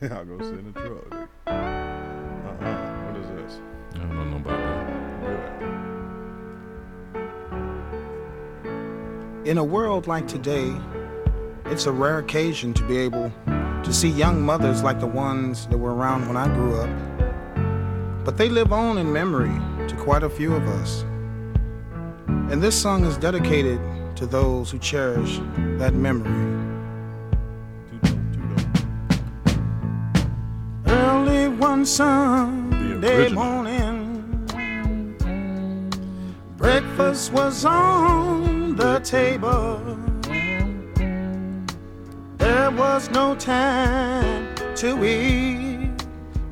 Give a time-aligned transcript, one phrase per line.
[0.10, 1.28] I'll go sit in the truck.
[1.46, 3.04] Uh-uh.
[3.04, 3.60] What is this?
[3.96, 4.90] I don't know about that.
[9.42, 9.48] Good.
[9.48, 10.74] In a world like today,
[11.66, 15.76] it's a rare occasion to be able to see young mothers like the ones that
[15.76, 18.24] were around when I grew up.
[18.24, 19.52] But they live on in memory
[19.86, 21.02] to quite a few of us.
[22.50, 23.80] And this song is dedicated
[24.16, 25.40] to those who cherish
[25.78, 26.59] that memory.
[31.90, 34.46] Sunday morning,
[36.56, 39.98] breakfast was on the table.
[42.38, 45.90] There was no time to eat.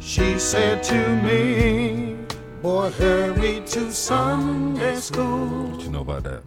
[0.01, 2.17] She said to me,
[2.61, 5.69] Boy, hurry to Sunday school.
[5.69, 6.43] What you know about that?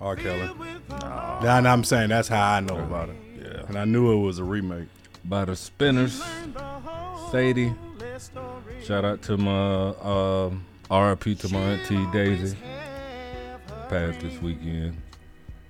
[0.00, 0.14] R.
[0.14, 0.48] Kelly.
[0.88, 3.16] Nah, nah, I'm saying that's how I know about it.
[3.42, 3.64] Yeah.
[3.66, 4.86] And I knew it was a remake.
[5.24, 6.22] By the Spinners,
[7.32, 7.74] Sadie.
[8.82, 12.56] Shout out to my um, RIP to my auntie Daisy.
[13.88, 14.96] Passed this weekend.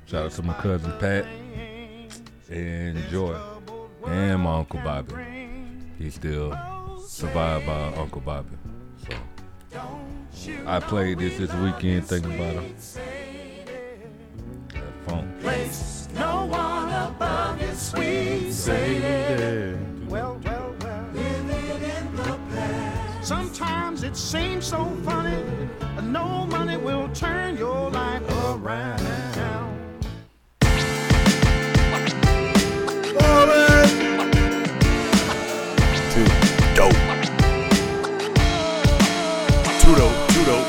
[0.07, 1.27] Shout out to my cousin Pat
[2.49, 3.37] and Joy
[4.07, 5.15] and my uncle Bobby.
[5.99, 6.57] He still
[7.07, 8.57] survived by Uncle Bobby.
[9.09, 9.81] So
[10.67, 12.75] I played this this weekend thinking about him.
[14.73, 16.15] That funk.
[16.15, 19.70] No one above you, sweet Yeah.
[24.11, 25.41] It seems so funny.
[26.03, 28.98] No money will turn your life around.
[36.11, 36.25] Too
[36.75, 36.92] dope.
[39.81, 40.66] Too dope, too dope.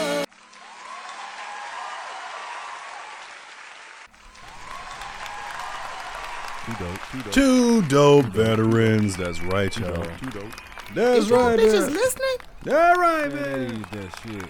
[6.66, 7.34] Too dope, too dope.
[7.34, 9.18] Two dope veterans.
[9.18, 9.96] That's right, y'all.
[9.96, 10.71] dope, too dope.
[10.94, 11.60] That's Is y'all right.
[11.60, 11.90] bitches there.
[11.90, 12.38] listening?
[12.68, 13.86] All right, right, man.
[13.92, 14.46] that shit.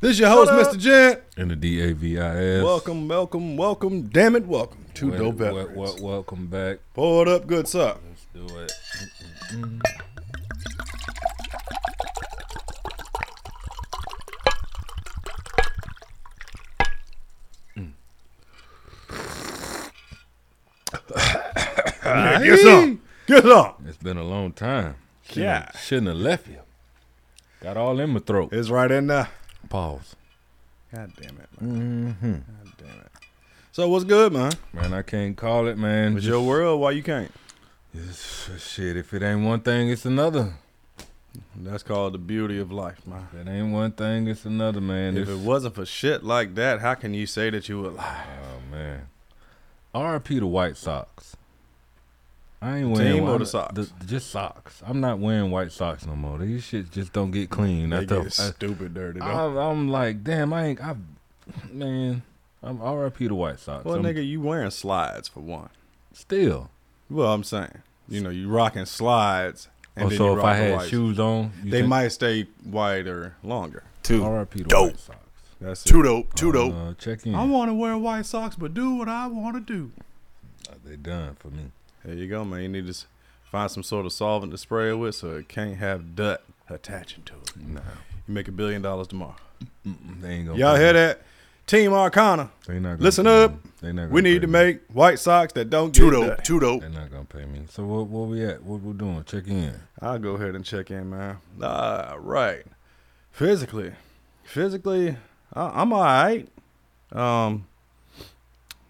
[0.00, 0.68] This is your host, What?
[0.74, 0.78] Mr.
[0.78, 1.20] Gent.
[1.36, 2.62] And the D A V I S.
[2.64, 4.02] Welcome, welcome, welcome.
[4.08, 4.84] Damn it, welcome.
[4.94, 5.76] to Wel- dope wel- veterans.
[6.00, 6.78] wel- welcome back.
[6.94, 7.96] Pour it up, good sir.
[8.08, 8.72] Let's do it.
[9.52, 9.80] Mm.
[22.42, 23.00] Get some.
[23.26, 23.74] Get some.
[23.86, 24.96] It's been a long time.
[25.28, 25.60] Shouldn't Yeah.
[25.72, 26.60] have- Shouldn't have left you.
[27.60, 28.52] Got all in my throat.
[28.52, 29.28] It's right in there.
[29.68, 30.14] Pause.
[30.94, 32.16] God damn it, man.
[32.22, 32.32] Mm-hmm.
[32.32, 33.12] God damn it.
[33.72, 34.52] So what's good, man?
[34.72, 36.16] Man, I can't call it, man.
[36.16, 36.80] It's your world.
[36.80, 37.30] Why you can't?
[38.58, 40.54] Shit, if it ain't one thing, it's another.
[41.56, 43.28] That's called the beauty of life, man.
[43.32, 45.16] If it ain't one thing, it's another, man.
[45.16, 47.88] If It's- it wasn't for shit like that, how can you say that you were
[47.90, 48.26] alive?
[48.42, 49.08] Oh man.
[49.94, 51.36] RP the White Sox.
[52.60, 53.92] I ain't The wearing team or I'm the socks?
[54.06, 54.82] just socks.
[54.84, 56.38] I'm not wearing white socks no more.
[56.38, 57.90] These shit just don't get clean.
[57.90, 59.20] They After, get stupid dirty.
[59.20, 60.82] I'm, I'm like, damn, I ain't.
[60.82, 60.96] I,
[61.70, 62.22] man,
[62.62, 63.84] I'm RP the White socks.
[63.84, 65.68] well, I'm nigga, you wearing slides for one.
[66.12, 66.70] still.
[67.10, 69.68] Well, I'm saying, you know, you rocking slides.
[69.96, 70.88] And oh, then so you if I had whites.
[70.90, 73.84] shoes on, they think- might stay whiter longer.
[74.02, 74.22] Two.
[74.22, 74.90] RP the dope.
[74.92, 75.18] White Sox.
[75.60, 75.88] That's it.
[75.88, 76.34] Too dope.
[76.34, 76.74] Too dope.
[76.74, 77.34] Uh, check in.
[77.34, 79.90] I want to wear white socks, but do what I want to do.
[80.84, 81.70] they done for me.
[82.04, 82.62] There you go, man.
[82.62, 82.98] You need to
[83.50, 87.24] find some sort of solvent to spray it with so it can't have dirt attaching
[87.24, 87.56] to it.
[87.56, 87.80] Nah,
[88.26, 89.36] You make a billion dollars tomorrow.
[89.84, 90.58] they ain't gonna.
[90.58, 91.22] Y'all hear that?
[91.66, 92.50] Team Arcana.
[92.66, 93.50] They not gonna Listen pay up.
[93.52, 93.58] me.
[93.82, 94.52] They not We gonna need pay to me.
[94.52, 96.26] make white socks that don't Too get dope.
[96.28, 96.42] dirty.
[96.42, 96.80] Too dope.
[96.80, 97.62] They're not gonna pay me.
[97.68, 98.06] So what?
[98.08, 98.62] Where we at?
[98.62, 99.22] What we doing?
[99.24, 99.74] Check in.
[100.00, 101.36] I'll go ahead and check in, man.
[101.62, 102.64] All right.
[103.32, 103.92] Physically,
[104.44, 105.16] physically,
[105.52, 106.48] I, I'm all right.
[107.12, 107.66] Um,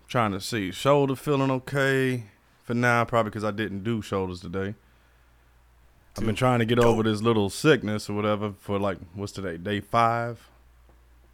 [0.08, 2.24] trying to see shoulder feeling okay
[2.68, 4.74] for now, probably because I didn't do shoulders today.
[6.18, 9.56] I've been trying to get over this little sickness or whatever for like what's today,
[9.56, 10.50] day five.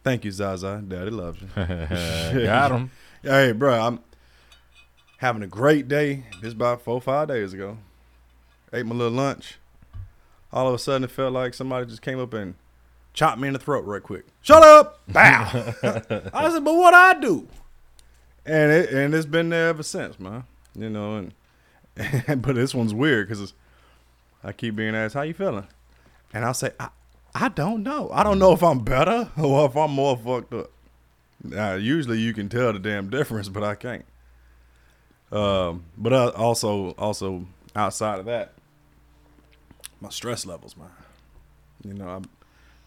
[0.01, 0.81] Thank you, Zaza.
[0.87, 1.49] Daddy loves you.
[1.55, 2.91] Got him.
[3.21, 3.99] Hey, bro, I'm
[5.17, 6.25] having a great day.
[6.41, 7.79] This about four, five days ago.
[8.71, 9.57] Ate my little lunch.
[10.53, 12.53] All of a sudden, it felt like somebody just came up and
[13.13, 14.25] chopped me in the throat real quick.
[14.41, 15.01] Shut up!
[15.07, 15.49] Bow!
[16.33, 17.47] I said, but what I do?
[18.45, 20.43] And it and it's been there ever since, man.
[20.75, 21.33] You know, and
[22.41, 23.53] but this one's weird because
[24.43, 25.67] I keep being asked, "How you feeling?"
[26.33, 26.89] And I'll say, "I,
[27.33, 28.09] I don't know.
[28.11, 30.71] I don't know if I'm better or if I'm more fucked up."
[31.43, 34.05] Now, usually you can tell the damn difference, but I can't.
[35.31, 37.45] Um, but uh, also, also
[37.75, 38.53] outside of that,
[40.01, 40.89] my stress levels, man.
[41.83, 42.25] You know, I'm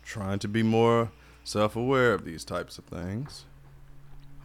[0.02, 1.10] trying to be more
[1.44, 3.44] self-aware of these types of things.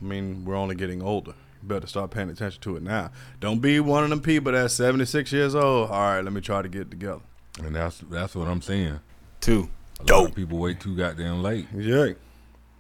[0.02, 1.34] I mean, we're only getting older.
[1.68, 3.12] Better start paying attention to it now.
[3.40, 5.90] Don't be one of them people that's 76 years old.
[5.90, 7.22] All right, let me try to get it together.
[7.64, 9.00] And that's that's what I'm saying.
[9.42, 9.70] Two.
[10.00, 11.68] A lot of people wait too goddamn late.
[11.76, 12.14] Yeah.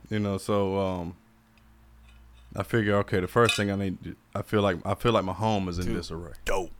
[0.10, 1.16] You know, so um
[2.56, 5.34] I figure okay, the first thing I need I feel like I feel like my
[5.34, 6.34] home is in disarray.
[6.46, 6.72] Dope.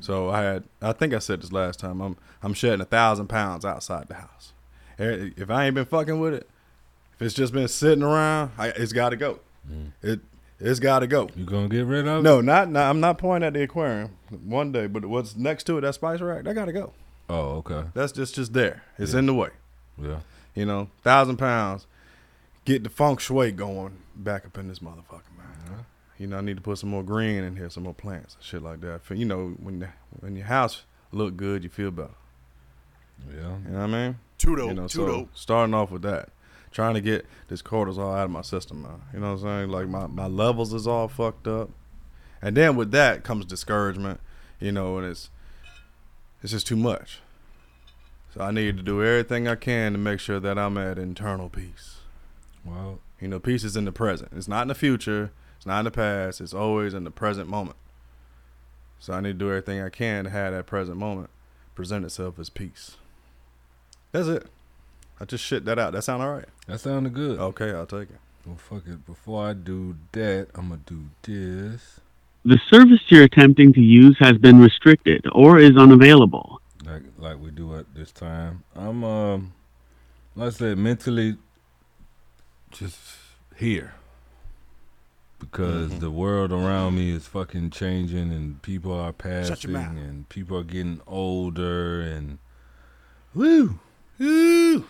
[0.00, 2.00] So I had I think I said this last time.
[2.00, 4.52] I'm I'm shedding a thousand pounds outside the house.
[4.98, 6.48] Eh, If I ain't been fucking with it,
[7.14, 9.40] if it's just been sitting around, I, it's got to go.
[10.02, 10.20] It
[10.60, 11.28] it's got to go.
[11.34, 12.22] You gonna get rid of it?
[12.22, 15.78] No, not, not I'm not pointing at the aquarium one day, but what's next to
[15.78, 16.92] it, that spice rack, that got to go.
[17.28, 17.84] Oh, okay.
[17.94, 18.82] That's just just there.
[18.98, 19.50] It's in the way.
[20.00, 20.20] Yeah.
[20.54, 21.86] You know, thousand pounds,
[22.64, 25.86] get the feng shui going back up in this motherfucker, man.
[26.18, 28.44] You know, I need to put some more green in here, some more plants and
[28.44, 29.00] shit like that.
[29.08, 32.10] You know, when the, when your house look good, you feel better.
[33.28, 33.56] Yeah.
[33.64, 34.18] You know what I mean?
[34.36, 34.68] Too dope.
[34.68, 35.28] You know, too so dope.
[35.34, 36.28] starting off with that,
[36.70, 39.02] trying to get this cortisol out of my system, man.
[39.12, 39.70] You know what I'm saying?
[39.70, 41.70] Like my, my levels is all fucked up,
[42.40, 44.20] and then with that comes discouragement.
[44.60, 45.30] You know, and it's
[46.42, 47.20] it's just too much.
[48.34, 51.48] So I need to do everything I can to make sure that I'm at internal
[51.48, 51.96] peace.
[52.64, 54.32] Well, You know, peace is in the present.
[54.36, 55.32] It's not in the future.
[55.56, 56.40] It's not in the past.
[56.40, 57.76] It's always in the present moment.
[58.98, 61.30] So I need to do everything I can to have that present moment
[61.74, 62.96] present itself as peace.
[64.12, 64.46] That's it.
[65.20, 65.92] I just shit that out.
[65.92, 66.48] That sound all right?
[66.66, 67.38] that sounded good.
[67.38, 68.20] Okay, I'll take it.
[68.46, 69.04] Well, fuck it.
[69.04, 72.00] Before I do that, I'm gonna do this.
[72.44, 76.60] The service you're attempting to use has been restricted or is unavailable.
[76.86, 78.64] like like we do at this time.
[78.74, 79.52] I'm um
[80.36, 81.36] like I said, mentally
[82.70, 82.98] just
[83.56, 83.92] here.
[85.38, 90.64] Because the world around me is fucking changing and people are passing and people are
[90.64, 92.38] getting older and
[93.34, 93.78] woo
[94.18, 94.84] woo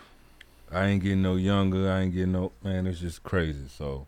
[0.73, 3.67] I ain't getting no younger, I ain't getting no man, it's just crazy.
[3.69, 4.07] So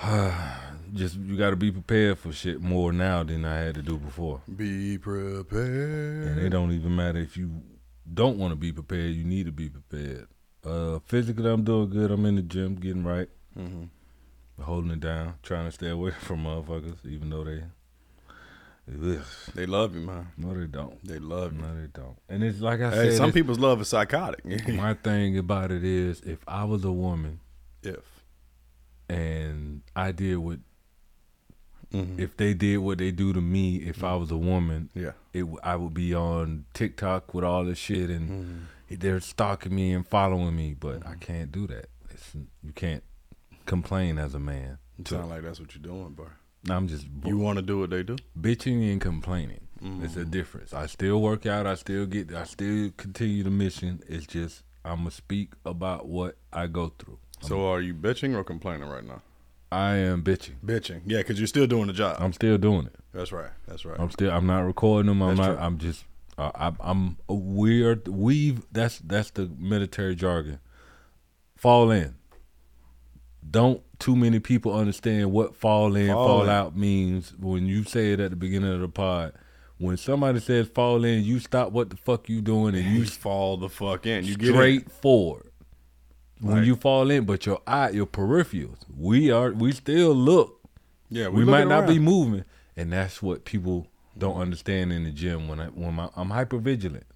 [0.94, 4.40] just you gotta be prepared for shit more now than I had to do before.
[4.54, 6.28] Be prepared.
[6.28, 7.62] And it don't even matter if you
[8.12, 9.14] don't want to be prepared.
[9.14, 10.28] You need to be prepared.
[10.64, 12.10] Uh, physically, I'm doing good.
[12.10, 13.84] I'm in the gym, getting right, hmm
[14.62, 17.62] holding it down, trying to stay away from motherfuckers, even though they,
[18.90, 19.24] ugh,
[19.54, 20.28] They love you, man.
[20.36, 21.02] no, they don't.
[21.04, 21.62] They love you.
[21.62, 22.16] No, they don't.
[22.28, 24.44] And it's like I Hey, said, some people's love is psychotic.
[24.68, 27.40] my thing about it is, if I was a woman
[27.82, 28.04] if.
[29.08, 30.58] and I did what,
[31.92, 32.18] Mhm.
[32.18, 35.12] if they did what they do to me, if I was a woman, Yeah.
[35.32, 38.94] it I would be on TikTok with all this shit and Mm-hmm.
[39.00, 41.88] they're stalking me and following me, but I can't do that.
[42.10, 43.02] It's, you can't
[43.64, 44.78] complain as a man.
[44.98, 46.26] It sound like that's what you're doing, bro.
[46.68, 48.16] I'm just You want to do what they do?
[48.38, 49.60] bitching and complaining.
[49.80, 50.20] It's Mm-hmm.
[50.20, 50.74] a difference.
[50.74, 51.64] I still work out.
[51.66, 52.32] I still get.
[52.34, 54.02] I still continue the mission.
[54.08, 57.18] It's just I'm gonna speak about what I go through.
[57.42, 59.22] So are you bitching or complaining right now?
[59.70, 60.56] I am bitching.
[60.66, 61.02] Bitching.
[61.06, 62.16] Yeah, because you're still doing the job.
[62.18, 62.96] I'm still doing it.
[63.12, 63.50] that's right.
[63.68, 64.00] That's right.
[64.00, 64.32] I'm still.
[64.32, 65.22] I'm not recording them.
[65.22, 65.54] I'm That's not.
[65.54, 65.64] true.
[65.64, 66.04] I'm just.
[66.36, 67.16] Uh, I, I'm.
[67.28, 68.00] We are.
[68.08, 68.66] We've.
[68.72, 70.58] That's that's the military jargon.
[71.56, 72.16] Fall in.
[73.50, 78.12] Don't too many people understand what fall in, Fall fall, out means when you say
[78.12, 79.32] it at the beginning of the pod.
[79.78, 83.06] When somebody says fall in, you stop what the fuck you doing and you you
[83.06, 84.24] fall the fuck in.
[84.24, 84.88] You get straight in.
[84.88, 85.50] forward.
[86.40, 90.60] When you fall in, but your eye, your peripherals, we are we still look
[91.10, 92.44] Yeah, we, we, might not be moving,
[92.76, 95.48] and that's what people don't understand in the gym.
[95.48, 97.06] When I when my, I'm hyper vigilant,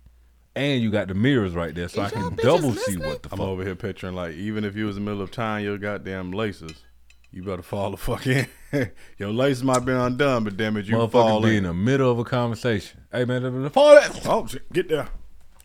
[0.55, 3.33] and you got the mirrors right there, so I can double see what the fuck.
[3.33, 3.47] I'm fuck.
[3.49, 6.33] over here picturing like even if you was in the middle of tying your goddamn
[6.33, 6.83] laces,
[7.31, 8.47] you better fall the fuck in.
[9.19, 11.63] your laces might be undone, but damn it, you fall Motherfucker be in in.
[11.65, 13.01] the middle of a conversation.
[13.11, 14.27] Hey man, fall that.
[14.27, 15.09] Oh, shit, get there.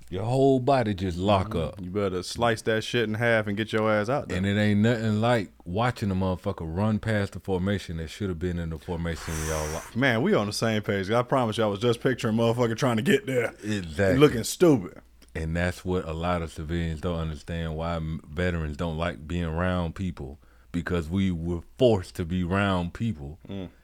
[0.10, 1.58] Your whole body just lock Mm-hmm.
[1.68, 4.38] up, You better slice that shit in half and get your ass out there.
[4.38, 8.40] and it ain't nothing like watching a motherfucker run past the formation that should have
[8.40, 9.68] been in the formation y'all.
[9.74, 9.96] Like.
[9.98, 11.12] Man, we on the same page.
[11.12, 14.18] I promise you, I was just picturing motherfucker trying to get there, Exactly.
[14.18, 15.02] looking stupid.
[15.36, 18.00] And that's what a lot of civilians don't understand why
[18.32, 20.40] veterans don't like being around people
[20.72, 23.38] because we were forced to be around people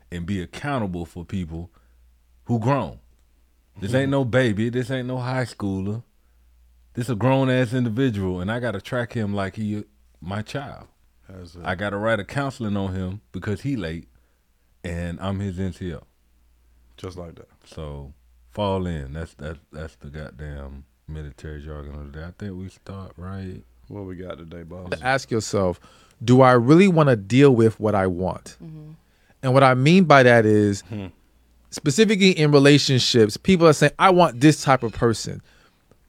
[0.10, 1.70] and be accountable for people
[2.46, 3.00] who grown.
[3.80, 4.70] This ain't no baby.
[4.70, 6.04] This ain't no high schooler.
[6.94, 9.84] This a grown ass individual, and I gotta track him like he
[10.22, 10.88] my child.
[11.28, 11.62] That's it.
[11.64, 14.08] I gotta write a counseling on him because he late,
[14.84, 16.04] and I'm his NCO.
[16.98, 17.50] just like that.
[17.66, 18.14] So
[18.52, 19.14] fall in.
[19.14, 22.26] That's that's that's the goddamn military jargon of the day.
[22.26, 23.64] I think we start right.
[23.88, 24.92] What we got today, boss?
[24.92, 25.80] to ask yourself,
[26.24, 28.58] do I really want to deal with what I want?
[28.64, 28.92] Mm-hmm.
[29.42, 31.08] And what I mean by that is hmm.
[31.70, 35.42] specifically in relationships, people are saying, I want this type of person.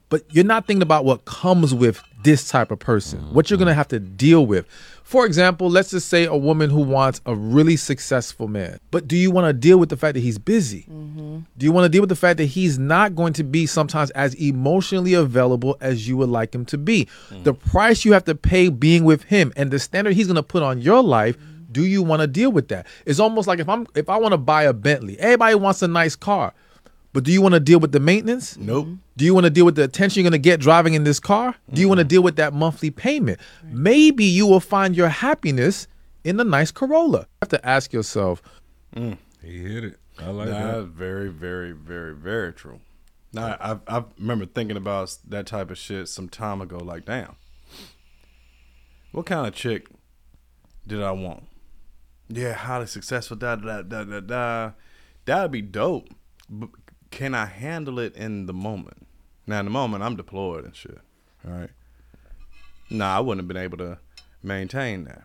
[0.08, 3.74] But you're not thinking about what comes with this type of person, what you're gonna
[3.74, 4.66] have to deal with.
[5.04, 9.16] For example, let's just say a woman who wants a really successful man, but do
[9.18, 10.86] you want to deal with the fact that he's busy?
[10.90, 11.40] Mm-hmm.
[11.58, 14.10] Do you want to deal with the fact that he's not going to be sometimes
[14.12, 17.06] as emotionally available as you would like him to be?
[17.28, 17.44] Mm.
[17.44, 20.42] The price you have to pay being with him and the standard he's going to
[20.42, 21.64] put on your life, mm-hmm.
[21.70, 22.86] do you want to deal with that?
[23.04, 25.88] It's almost like if I'm if I want to buy a Bentley, everybody wants a
[25.88, 26.54] nice car.
[27.14, 28.56] But do you want to deal with the maintenance?
[28.56, 28.88] Nope.
[29.16, 31.20] Do you want to deal with the attention you're going to get driving in this
[31.20, 31.54] car?
[31.72, 33.40] Do you want to deal with that monthly payment?
[33.62, 35.86] Maybe you will find your happiness
[36.24, 37.20] in a nice Corolla.
[37.20, 38.42] You have to ask yourself,
[38.96, 39.16] mm.
[39.40, 39.98] He hit it.
[40.18, 40.72] I like Nah, that.
[40.72, 42.80] That's very, very, very, very true.
[43.32, 46.78] Now, I, I remember thinking about that type of shit some time ago.
[46.78, 47.36] Like, damn,
[49.12, 49.88] what kind of chick
[50.86, 51.44] did I want?
[52.28, 53.36] Yeah, highly successful.
[53.36, 54.70] Da da da da da.
[55.26, 56.08] That'd be dope.
[57.14, 59.06] Can I handle it in the moment?
[59.46, 60.98] Now, in the moment, I'm deployed and shit.
[61.46, 61.70] All right.
[62.90, 63.98] Nah, I wouldn't have been able to
[64.42, 65.22] maintain that.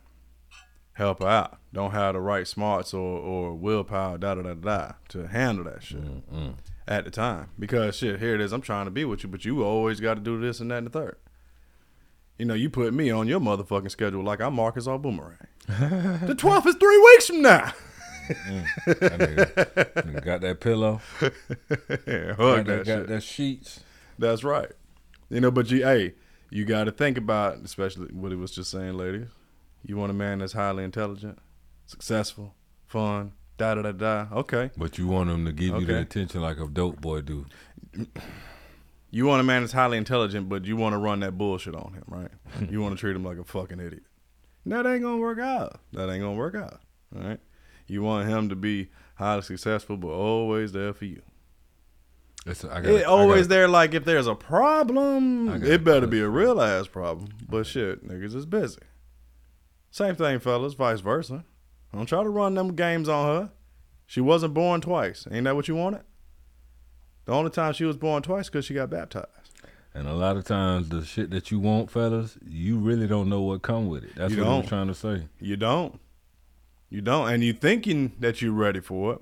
[0.94, 1.58] Help her out.
[1.74, 5.82] Don't have the right smarts or, or willpower, da da da da, to handle that
[5.82, 6.54] shit mm, mm.
[6.88, 7.50] at the time.
[7.58, 8.54] Because shit, here it is.
[8.54, 10.78] I'm trying to be with you, but you always got to do this and that
[10.78, 11.18] and the third.
[12.38, 15.48] You know, you put me on your motherfucking schedule like I'm Marcus or Boomerang.
[15.68, 17.74] the 12th is three weeks from now.
[18.30, 18.66] Mm.
[18.86, 21.02] That nigga- nigga got that pillow.
[21.20, 23.82] Got hug that, that, got that sheets.
[24.18, 24.70] That's right.
[25.30, 26.14] You know, but you, hey,
[26.50, 29.28] you got to think about, especially what he was just saying, ladies.
[29.86, 31.40] You want a man that's highly intelligent,
[31.86, 32.54] successful,
[32.86, 34.28] fun, da da da da.
[34.34, 34.72] Okay.
[34.76, 37.46] But you want him to give you the attention like a dope boy do.
[39.12, 41.94] You want a man that's highly intelligent, but you want to run that bullshit on
[41.94, 42.30] him, right?
[42.70, 44.04] you want to treat him like a fucking idiot.
[44.68, 45.80] That ain't gonna work out.
[45.94, 46.80] That ain't gonna work out.
[47.16, 47.40] All right.
[47.90, 51.22] You want him to be highly successful, but always there for you.
[52.46, 53.62] It's, I got It always there.
[53.62, 53.68] there.
[53.68, 57.30] Like if there's a problem, it better be a real ass problem.
[57.48, 58.80] But shit, niggas is busy.
[59.92, 60.74] Same thing, fellas.
[60.74, 61.44] Vice versa.
[61.94, 63.52] Don't try to run them games on her.
[64.06, 65.28] She wasn't born twice.
[65.32, 66.02] Ain't that what you wanted?
[67.26, 69.28] The only time she was born twice because she got baptized.
[69.94, 73.42] And a lot of times, the shit that you want, fellas, you really don't know
[73.42, 74.16] what come with it.
[74.16, 75.24] That's You what I'm trying to say.
[75.40, 76.00] You don't.
[76.90, 79.22] You don't, and you thinking that you're ready for it.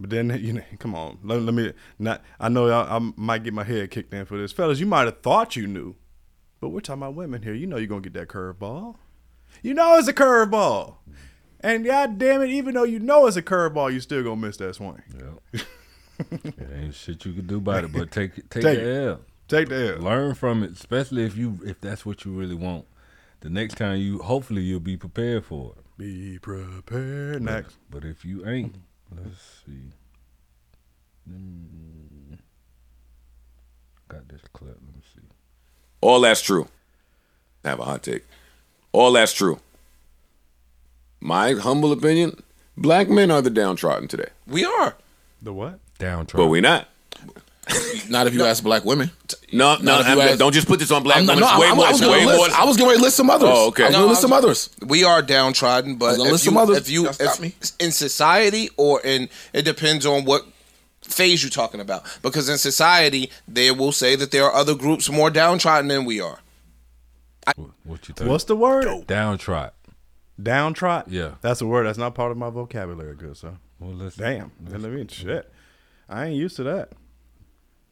[0.00, 1.18] But then you know, come on.
[1.22, 2.22] Let, let me not.
[2.40, 4.80] I know I, I might get my head kicked in for this, fellas.
[4.80, 5.94] You might have thought you knew,
[6.60, 7.54] but we're talking about women here.
[7.54, 8.96] You know you're gonna get that curveball.
[9.62, 10.94] You know it's a curveball,
[11.60, 14.56] and god damn it, even though you know it's a curveball, you still gonna miss
[14.56, 15.02] that swing.
[15.52, 15.66] Yep.
[16.56, 19.06] it ain't shit you can do about it, but take take, Take the it.
[19.08, 19.20] L.
[19.48, 20.02] Take the L.
[20.02, 22.86] Learn from it, especially if you if that's what you really want.
[23.40, 25.84] The next time you, hopefully, you'll be prepared for it.
[26.00, 27.42] Be prepared.
[27.42, 27.76] Next.
[27.90, 28.74] But if you ain't,
[29.14, 29.92] let's see.
[31.30, 32.38] Mm.
[34.08, 34.78] Got this clip.
[34.82, 35.20] Let me see.
[36.00, 36.68] All that's true.
[37.66, 38.24] I have a hot take.
[38.92, 39.60] All that's true.
[41.20, 42.42] My humble opinion,
[42.78, 44.30] black men are the downtrodden today.
[44.46, 44.96] We are.
[45.42, 45.80] The what?
[45.98, 46.46] Downtrodden.
[46.46, 46.88] But we not.
[48.08, 49.10] Not if you ask black women.
[49.52, 51.40] No, no, Not if ask- don't just put this on black I'm women.
[51.40, 51.86] no, way I'm- more.
[51.86, 52.48] I was gonna way list- more.
[52.60, 53.48] I was getting ready to list some others.
[53.52, 53.84] Oh, okay.
[53.84, 54.70] I was No, gonna list some others.
[54.86, 56.76] We are downtrodden, but gonna if list you, some others.
[56.78, 57.54] if you if, me.
[57.80, 60.44] in society or in it depends on what
[61.02, 62.04] phase you're talking about.
[62.22, 66.20] Because in society, they will say that there are other groups more downtrodden than we
[66.20, 66.38] are.
[67.56, 68.30] What, what you think?
[68.30, 68.84] What's the word?
[69.08, 69.70] Downtrot.
[70.40, 71.12] Downtrodden.
[71.12, 71.32] Yeah.
[71.40, 71.86] That's a word.
[71.86, 73.54] That's not part of my vocabulary, good sir.
[73.78, 74.52] Well, let's Damn.
[74.68, 75.50] let's- I mean, shit.
[76.08, 76.90] I ain't used to that.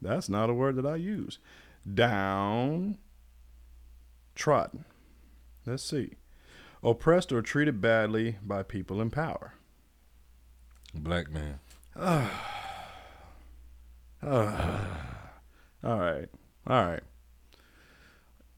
[0.01, 1.39] That's not a word that I use.
[1.91, 2.97] Down.
[4.35, 4.85] Trodden.
[5.65, 6.13] Let's see.
[6.81, 9.53] Oppressed or treated badly by people in power.
[10.93, 11.59] Black man.
[12.01, 12.29] All
[15.83, 16.29] right.
[16.67, 17.03] All right.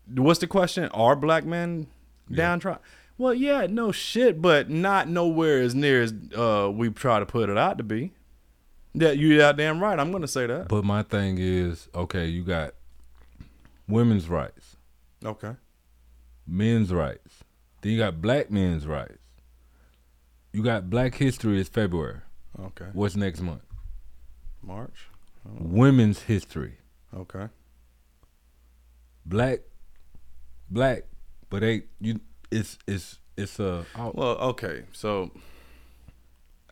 [0.07, 0.89] What's the question?
[0.89, 1.87] Are black men
[2.31, 2.81] downtrodden?
[3.17, 7.49] Well, yeah, no shit, but not nowhere as near as uh, we try to put
[7.49, 8.13] it out to be.
[8.93, 9.97] Yeah, you goddamn right.
[9.99, 10.67] I'm gonna say that.
[10.67, 12.73] But my thing is, okay, you got
[13.87, 14.75] women's rights,
[15.23, 15.53] Okay.
[16.47, 17.43] men's rights.
[17.81, 19.17] Then you got black men's rights.
[20.53, 22.19] You got Black History is February.
[22.59, 22.87] Okay.
[22.91, 23.63] What's next month?
[24.61, 25.07] March.
[25.45, 26.73] Women's history.
[27.15, 27.47] Okay.
[29.25, 29.59] Black,
[30.69, 31.03] black,
[31.49, 32.19] but they you.
[32.51, 33.85] It's it's it's a.
[33.95, 34.83] I, Well, okay.
[34.91, 35.31] So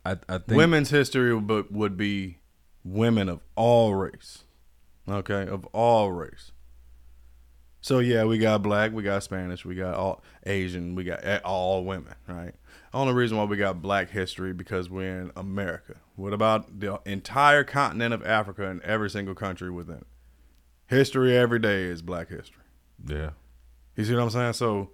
[0.09, 2.39] I, I think women's history would would be
[2.83, 4.43] women of all race.
[5.07, 6.51] Okay, of all race.
[7.81, 11.85] So yeah, we got black, we got Spanish, we got all Asian, we got all
[11.85, 12.53] women, right?
[12.93, 15.95] Only reason why we got black history because we're in America.
[16.15, 20.07] What about the entire continent of Africa and every single country within it?
[20.87, 22.63] History every day is black history.
[23.05, 23.31] Yeah.
[23.95, 24.53] You see what I'm saying?
[24.53, 24.89] So,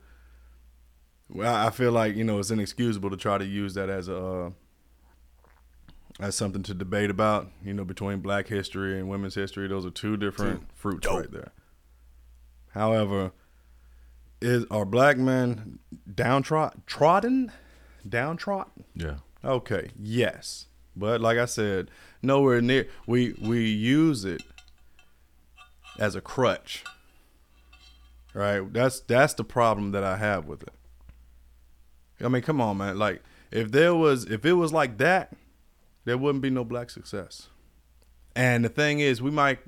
[1.29, 4.17] well, I feel like you know it's inexcusable to try to use that as a
[4.17, 4.49] uh,
[6.19, 7.49] as something to debate about.
[7.63, 11.51] You know, between Black history and women's history, those are two different fruits right there.
[12.71, 13.31] However,
[14.41, 15.79] is are black men
[16.13, 17.51] downtrodden, trodden,
[18.07, 18.83] downtrodden?
[18.93, 19.15] Yeah.
[19.43, 21.89] Okay, yes, but like I said,
[22.21, 22.87] nowhere near.
[23.07, 24.41] We we use it
[25.99, 26.83] as a crutch,
[28.33, 28.61] right?
[28.73, 30.73] That's that's the problem that I have with it.
[32.19, 32.97] I mean, come on, man.
[32.97, 35.33] Like, if there was, if it was like that,
[36.05, 37.49] there wouldn't be no black success.
[38.35, 39.59] And the thing is, we might,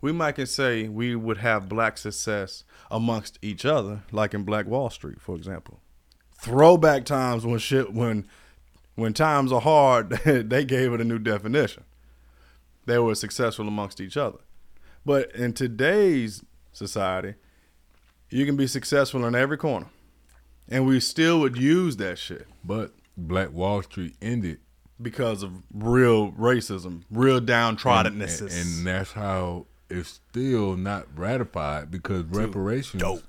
[0.00, 4.66] we might can say we would have black success amongst each other, like in Black
[4.66, 5.80] Wall Street, for example.
[6.38, 8.26] Throwback times when shit, when,
[8.94, 11.84] when times are hard, they gave it a new definition.
[12.86, 14.38] They were successful amongst each other.
[15.06, 17.34] But in today's society,
[18.30, 19.86] you can be successful in every corner.
[20.68, 24.60] And we still would use that shit But Black Wall Street ended.
[25.00, 28.40] Because of real racism, real And, downtroddenness.
[28.40, 33.22] and, and that's how it's still not ratified because reparations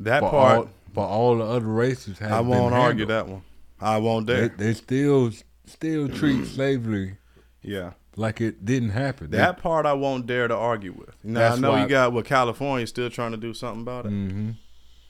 [0.00, 3.42] that for part, all, for all the other races have I won't argue that one.
[3.80, 4.48] I won't dare.
[4.48, 5.30] they still
[5.66, 7.18] still treat slavery
[7.62, 7.92] yeah.
[8.16, 9.30] like it didn't happen.
[9.30, 11.14] That part I won't dare to argue with.
[11.24, 14.10] Now I know you got what California still trying to do something about it.
[14.10, 14.50] hmm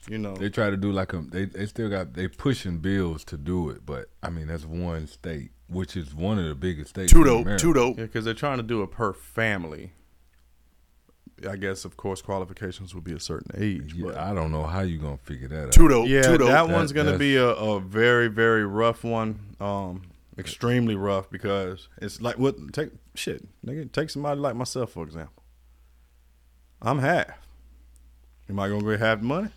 [0.07, 3.23] You know, They try to do like a they they still got they pushing bills
[3.25, 6.89] to do it, but I mean that's one state, which is one of the biggest
[6.91, 7.11] states.
[7.11, 7.57] Too in dope.
[7.59, 7.97] Too dope.
[7.97, 9.93] Yeah, because they're trying to do it per family.
[11.49, 13.93] I guess, of course, qualifications would be a certain age.
[13.95, 15.89] Yeah, but I don't know how you're gonna figure that Too out.
[15.89, 16.07] dope.
[16.09, 16.47] yeah, Too dope.
[16.49, 19.39] that That- one's gonna that's- be a, a very, very rough one.
[19.61, 20.01] Um,
[20.37, 23.91] extremely rough because it's like what take shit, nigga.
[23.91, 25.43] Take somebody like myself for example.
[26.81, 27.27] I'm half.
[28.49, 29.49] Am I gonna get half the money?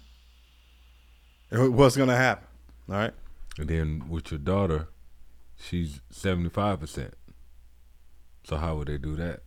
[1.50, 2.46] What's gonna happen?
[2.88, 3.12] All right.
[3.58, 4.88] And then with your daughter,
[5.62, 7.14] she's seventy five percent.
[8.44, 9.40] So how would they do that?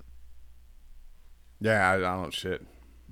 [1.59, 2.65] Yeah, I, I don't shit.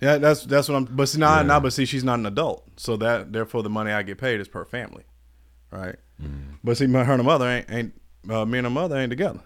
[0.00, 0.84] yeah, that's that's what I'm.
[0.84, 1.42] But see, now, Yeah.
[1.42, 4.40] now, but see, she's not an adult, so that therefore the money I get paid
[4.40, 5.04] is per family,
[5.70, 5.96] right?
[6.22, 6.54] Mm-hmm.
[6.62, 9.10] But see, my her and her mother ain't ain't uh, me and her mother ain't
[9.10, 9.40] together,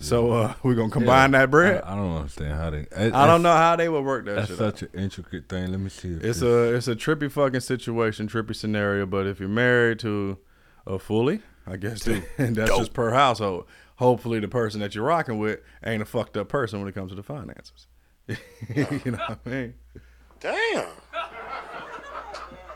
[0.00, 1.82] so uh, we're gonna combine that bread.
[1.84, 2.86] I, I don't understand how they.
[2.96, 4.60] I, don't know how they would work that That's shit.
[4.60, 4.78] out.
[4.78, 5.70] such an intricate thing.
[5.70, 6.08] Let me see.
[6.08, 9.06] It's this- a it's a trippy fucking situation, trippy scenario.
[9.06, 10.38] But if you're married to
[10.88, 12.24] a fully, I guess and
[12.56, 13.66] that's just per household.
[13.96, 17.10] Hopefully, the person that you're rocking with ain't a fucked up person when it comes
[17.10, 17.86] to the finances.
[18.28, 18.36] you
[19.12, 19.74] know what I mean?
[20.40, 20.88] Damn.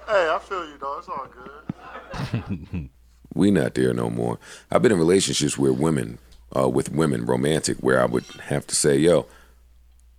[0.07, 0.98] Hey, I feel you, though.
[0.98, 2.90] It's all good.
[3.35, 4.38] we not there no more.
[4.70, 6.18] I've been in relationships where women,
[6.57, 9.26] uh, with women, romantic, where I would have to say, "Yo,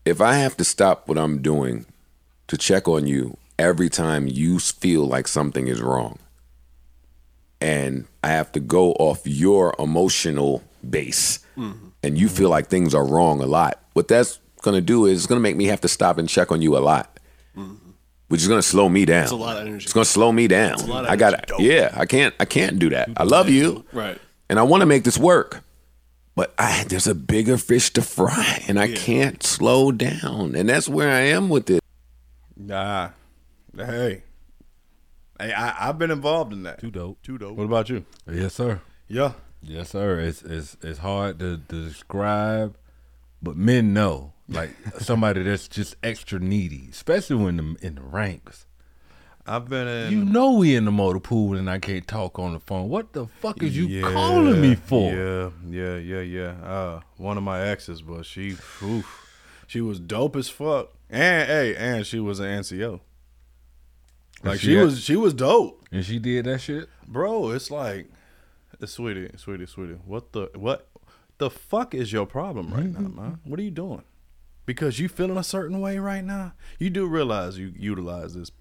[0.06, 1.86] if I have to stop what I'm doing
[2.48, 6.20] to check on you every time you feel like something is wrong,
[7.62, 11.90] and I have to go off your emotional base, mm-hmm.
[12.04, 15.28] and you feel like things are wrong a lot, what that's gonna do is it's
[15.28, 17.20] gonna make me have to stop and check on you a lot."
[17.56, 17.76] Mm-hmm.
[18.28, 19.24] Which is gonna slow me down.
[19.24, 19.84] It's a lot of energy.
[19.84, 20.76] It's gonna slow me down.
[20.76, 21.54] a lot of I got energy.
[21.58, 22.34] to Yeah, I can't.
[22.40, 23.10] I can't do that.
[23.18, 24.18] I love you Right.
[24.50, 25.64] and I want to make this work.
[26.34, 30.56] But I, there's a bigger fish to fry, and I can't slow down.
[30.56, 31.84] And that's where I am with it.
[32.56, 33.10] Nah.
[33.76, 34.24] Hey.
[35.42, 36.80] Hey, I, I've been involved in that.
[36.80, 37.22] too dope.
[37.24, 37.58] Too dope.
[37.58, 38.06] What about you?
[38.30, 38.82] Yes, sir.
[39.08, 39.34] Yeah.
[39.62, 40.20] Yes, sir.
[40.20, 42.78] It's it's it's hard to, to describe,
[43.42, 44.34] but men know.
[44.48, 48.66] Like somebody that's just extra needy, especially when the, in the ranks.
[49.48, 50.12] I've been in.
[50.12, 52.90] You know we in the motor pool and I can't talk on the phone.
[52.90, 55.12] What the fuck is you Yeah, calling me for?
[55.12, 56.52] Yeah, yeah, yeah, yeah.
[56.64, 59.28] Uh, one of my exes, but she, oof,
[59.68, 63.00] she was dope as fuck, and hey, and she was an NCO.
[64.44, 66.90] Like she she had- was, she was dope, And she did that shit.
[67.08, 67.52] bro.
[67.52, 68.08] It's like,
[68.86, 70.00] sweetie, sweetie, sweetie.
[70.06, 70.88] What the what
[71.38, 73.04] the fuck is your problem right mm-hmm.
[73.16, 73.40] now, man?
[73.44, 74.04] What are you doing?
[74.66, 76.54] Because you feeling a certain way right now.
[76.80, 78.52] You do realize you utilize this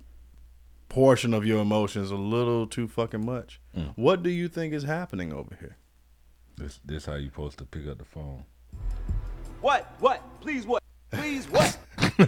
[0.88, 3.60] portion of your emotions a little too fucking much.
[3.76, 3.92] Mm.
[3.96, 5.76] What do you think is happening over here?
[6.56, 8.44] This this how you supposed to pick up the phone.
[9.60, 9.94] What?
[10.00, 10.22] What?
[10.40, 10.82] Please what?
[11.10, 11.78] Please what?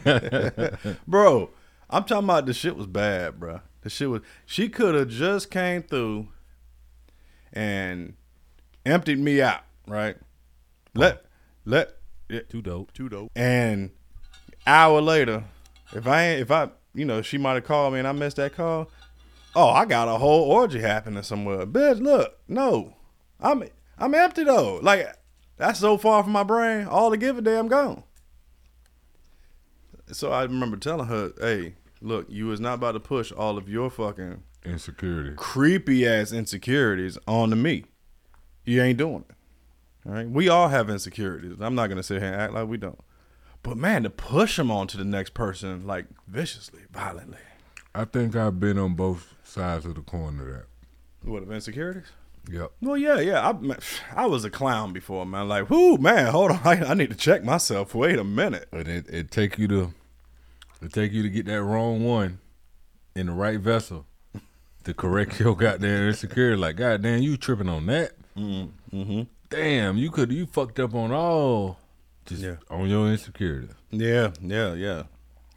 [1.06, 1.50] bro.
[1.92, 3.61] I'm talking about the shit was bad, bro.
[3.83, 4.22] The shit was.
[4.46, 6.28] She could have just came through
[7.52, 8.14] and
[8.87, 10.16] emptied me out, right?
[10.94, 11.24] Let
[11.64, 11.96] let
[12.28, 12.92] yeah, Too dope.
[12.92, 13.31] too dope.
[13.37, 13.90] And
[14.66, 15.44] hour later,
[15.92, 18.37] if I ain't, if I you know she might have called me and I missed
[18.37, 18.88] that call.
[19.55, 21.66] Oh, I got a whole orgy happening somewhere.
[21.66, 22.96] Bitch, look, no,
[23.38, 23.64] I'm
[23.98, 24.76] I'm empty though.
[24.83, 25.14] Like
[25.59, 26.87] that's so far from my brain.
[26.87, 28.05] All to give a damn gone.
[30.11, 33.68] so I remember telling her, "Hey, look, you is not about to push all of
[33.68, 35.34] your fucking Insecurity.
[35.36, 37.84] creepy ass insecurities onto me.
[38.64, 39.34] You ain't doing it.
[40.08, 40.28] All right.
[40.28, 41.56] We all have insecurities.
[41.60, 42.98] I'm not gonna sit here and act like we don't.
[43.62, 47.38] But man, to push them onto the next person like viciously, violently.
[47.94, 50.64] I think I've been on both sides of the coin of that.
[51.22, 52.10] What of insecurities?
[52.50, 52.72] Yep.
[52.80, 53.48] Well, yeah, yeah.
[53.48, 53.78] I, man,
[54.16, 55.46] I was a clown before, man.
[55.46, 56.60] Like, whoo, man, hold on.
[56.64, 57.94] I, I need to check myself.
[57.94, 58.66] Wait a minute.
[58.72, 59.94] But it it take you to
[60.82, 62.38] it take you to get that wrong one
[63.14, 64.06] in the right vessel
[64.84, 66.56] to correct your goddamn insecurity.
[66.56, 68.12] Like, goddamn, you tripping on that?
[68.36, 69.22] Mm-hmm.
[69.50, 71.78] Damn, you could you fucked up on all
[72.24, 72.56] just Yeah.
[72.70, 73.68] on your insecurity.
[73.90, 75.02] Yeah, yeah, yeah.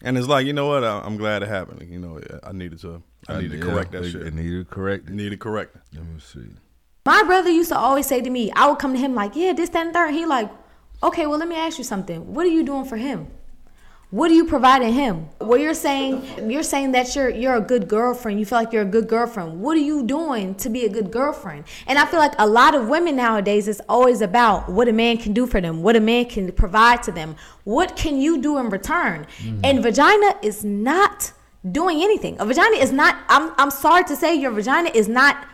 [0.02, 0.84] And it's like, you know what?
[0.84, 1.90] I, I'm glad it happened.
[1.90, 3.02] You know, I needed to.
[3.28, 4.22] I need to yeah, correct that it, shit.
[4.28, 5.10] It needed to correct.
[5.10, 5.14] it.
[5.16, 5.76] need to correct.
[5.76, 5.82] it.
[5.98, 6.46] Let me see.
[7.06, 9.54] My brother used to always say to me, I would come to him like, yeah,
[9.54, 10.14] this, that, and third.
[10.14, 10.52] He like,
[11.02, 12.34] okay, well, let me ask you something.
[12.34, 13.28] What are you doing for him?
[14.16, 15.28] What are you providing him?
[15.42, 18.40] Well, you're saying you're saying that you're you're a good girlfriend.
[18.40, 19.60] You feel like you're a good girlfriend.
[19.60, 21.66] What are you doing to be a good girlfriend?
[21.86, 25.18] And I feel like a lot of women nowadays is always about what a man
[25.18, 27.36] can do for them, what a man can provide to them.
[27.66, 29.28] What can you do in return?
[29.66, 31.34] And vagina is not
[31.70, 32.38] doing anything.
[32.40, 33.18] A vagina is not.
[33.28, 35.46] I'm I'm sorry to say, your vagina is not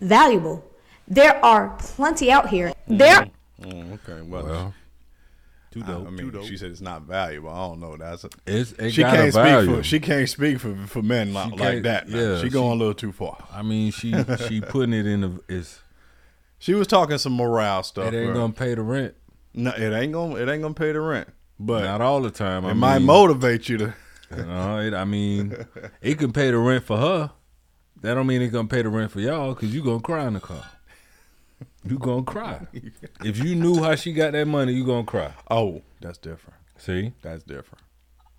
[0.00, 0.64] valuable.
[1.06, 2.72] There are plenty out here.
[2.88, 4.74] There Mm, okay, well, Well,
[5.70, 6.06] too dope.
[6.06, 7.50] I mean, she said it's not valuable.
[7.50, 7.96] I don't know.
[7.96, 11.32] That's a, It's it she can't a speak for she can't speak for for men
[11.34, 12.08] like, like that.
[12.08, 12.20] Man.
[12.20, 13.36] yeah, she she- going a little too far.
[13.52, 14.12] I mean, she
[14.48, 15.80] she putting it in the is.
[16.58, 18.12] She was talking some morale stuff.
[18.12, 18.40] it ain't bro.
[18.42, 19.14] gonna pay the rent.
[19.54, 21.28] no, it ain't gonna it ain't gonna pay the rent,
[21.60, 22.64] but Not all the time.
[22.66, 23.94] I it might motivate you to.
[24.36, 25.56] No, it, I mean,
[26.02, 27.30] it can pay the rent for her.
[28.02, 30.34] That don't mean it gonna pay the rent for y'all because you gonna cry in
[30.34, 30.62] the car.
[31.88, 32.66] You gonna cry.
[33.24, 35.32] if you knew how she got that money, you gonna cry.
[35.50, 36.54] Oh, that's different.
[36.76, 37.82] See, That's different.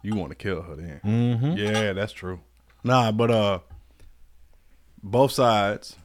[0.02, 1.02] You want to kill her then?
[1.04, 1.58] mm-hmm.
[1.58, 2.40] Yeah, that's true.
[2.86, 3.60] Nah, but uh,
[5.04, 5.98] both sides,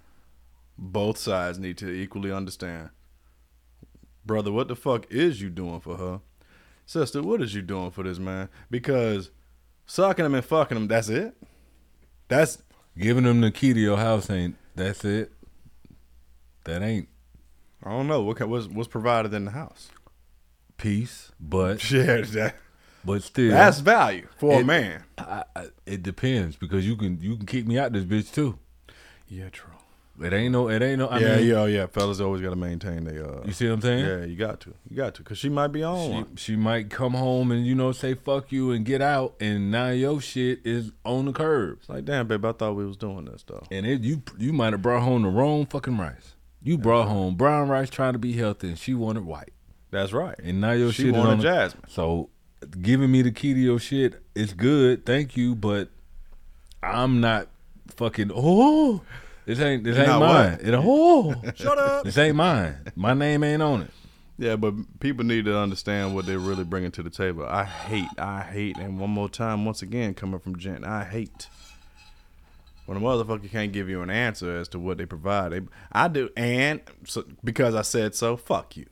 [0.76, 2.90] both sides need to equally understand,
[4.26, 4.50] brother.
[4.50, 6.20] What the fuck is you doing for her,
[6.87, 7.22] sister?
[7.22, 8.48] What is you doing for this man?
[8.68, 9.30] Because
[9.87, 11.37] sucking him and fucking him, that's it.
[12.26, 12.59] That's
[12.98, 14.57] giving them the key to your house ain't.
[14.74, 15.30] That's it.
[16.64, 17.09] That ain't
[17.84, 19.90] I don't know what ca- what's what's provided in the house.
[20.76, 22.56] peace, but Yeah, that,
[23.04, 25.04] but still, that's value for a man.
[25.18, 28.58] I, I, it depends because you can you can kick me out this bitch too.
[29.28, 29.70] Yeah, true.
[30.22, 30.68] It ain't no.
[30.68, 31.08] It ain't no.
[31.08, 31.86] I yeah, mean, yeah, yeah.
[31.86, 33.26] Fellas always got to maintain their.
[33.26, 34.04] Uh, You see what I'm saying?
[34.06, 34.72] Yeah, you got to.
[34.88, 37.74] You got to, cause she might be on She, she might come home and you
[37.74, 41.78] know say fuck you and get out, and now your shit is on the curb.
[41.80, 43.66] It's like, damn, babe, I thought we was doing this though.
[43.72, 46.36] And it you you might have brought home the wrong fucking rice.
[46.64, 49.53] You brought home brown rice trying to be healthy, and she wanted white.
[49.90, 50.35] That's right.
[50.42, 51.85] And now your She shit is on the- Jasmine.
[51.88, 52.31] So
[52.81, 55.90] giving me the key to your shit is good, thank you, but
[56.83, 57.48] I'm not
[57.96, 58.31] fucking.
[58.35, 59.03] Oh,
[59.46, 60.50] this ain't this You're ain't not mine.
[60.53, 60.61] what?
[60.62, 62.05] It oh, Shut up.
[62.05, 62.79] this ain't mine.
[62.96, 63.90] My name ain't on it.
[64.37, 67.46] Yeah, but people need to understand what they're really bringing to the table.
[67.46, 71.46] I hate, I hate, and one more time, once again, coming from Jen, I hate
[72.86, 75.52] when a motherfucker can't give you an answer as to what they provide.
[75.52, 75.60] They,
[75.92, 78.86] I do, and so, because I said so, fuck you.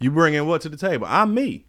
[0.00, 1.06] You bringing what to the table?
[1.08, 1.66] I'm me.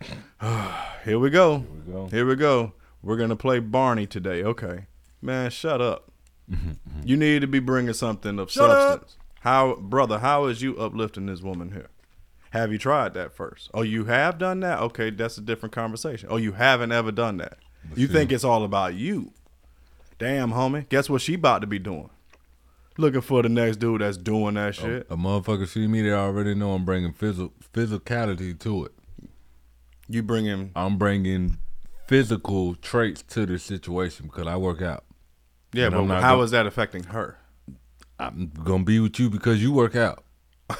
[1.04, 1.58] Here we go.
[1.58, 2.06] Here we go.
[2.08, 2.72] Here we go.
[3.02, 4.42] We're gonna play Barney today.
[4.42, 4.86] Okay,
[5.20, 6.10] man, shut up.
[7.04, 8.92] you need to be bringing something of Shut up.
[8.92, 9.16] substance.
[9.40, 10.18] How, brother?
[10.18, 11.88] How is you uplifting this woman here?
[12.50, 13.70] Have you tried that first?
[13.74, 14.78] Oh, you have done that?
[14.78, 16.28] Okay, that's a different conversation.
[16.30, 17.58] Oh, you haven't ever done that.
[17.96, 19.32] You think it's all about you.
[20.18, 20.88] Damn, homie.
[20.88, 22.10] Guess what she about to be doing?
[22.96, 25.06] Looking for the next dude that's doing that shit.
[25.10, 28.92] A motherfucker see me, they already know I'm bringing phys- physicality to it.
[30.08, 30.70] You bringing?
[30.76, 31.58] I'm bringing
[32.06, 35.04] physical traits to the situation because I work out.
[35.72, 37.38] Yeah, And but how gonna- is that affecting her?
[38.20, 40.22] I'm gonna be with you because you work out.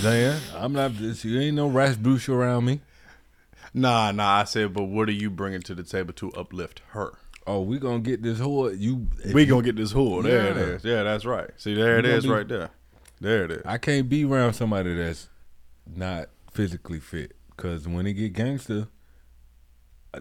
[0.00, 0.92] Saying I'm not.
[1.00, 2.80] You ain't no rash Rasputia around me.
[3.74, 4.36] Nah, nah.
[4.40, 7.14] I said, but what are you bringing to the table to uplift her?
[7.46, 8.78] Oh, we gonna get this whore.
[8.78, 10.22] You, we gonna get this whore.
[10.22, 10.62] There it Yeah.
[10.62, 10.84] is.
[10.84, 11.50] Yeah, that's right.
[11.56, 12.70] See, there it is be- right there.
[13.20, 13.62] There it is.
[13.64, 15.28] I can't be around somebody that's
[15.86, 18.88] not physically fit because when it get gangster,
[20.14, 20.20] I-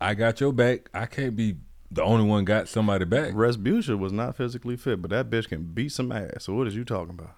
[0.00, 0.88] I got your back.
[0.94, 1.56] I can't be
[1.90, 3.34] the only one got somebody back.
[3.34, 6.44] Rasputia was not physically fit, but that bitch can beat some ass.
[6.44, 7.36] So what is you talking about?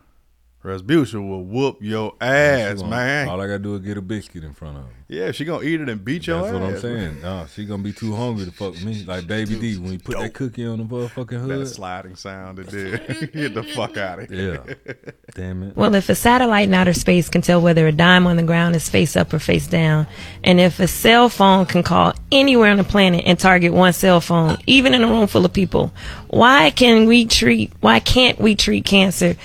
[0.64, 3.28] Rasputia will whoop your ass, She gonna- man.
[3.28, 4.88] All I gotta do is get a biscuit in front of her.
[5.08, 6.60] Yeah, she gonna eat it and beat your That's ass.
[6.60, 7.20] what I'm saying.
[7.22, 9.04] Nah, she gonna be too hungry to fuck with me.
[9.06, 11.50] Like Baby D, when you put that cookie on the motherfucking hood.
[11.60, 13.30] That sliding sound it did.
[13.34, 14.62] Get the fuck out of here.
[14.86, 14.92] Yeah.
[15.34, 15.76] Damn it.
[15.76, 18.74] Well, if a satellite in outer space can tell whether a dime on the ground
[18.74, 20.06] is face up or face down,
[20.42, 24.22] and if a cell phone can call anywhere on the planet and target one cell
[24.22, 25.92] phone, even in a room full of people,
[26.28, 29.36] why can we treat, why can't we treat cancer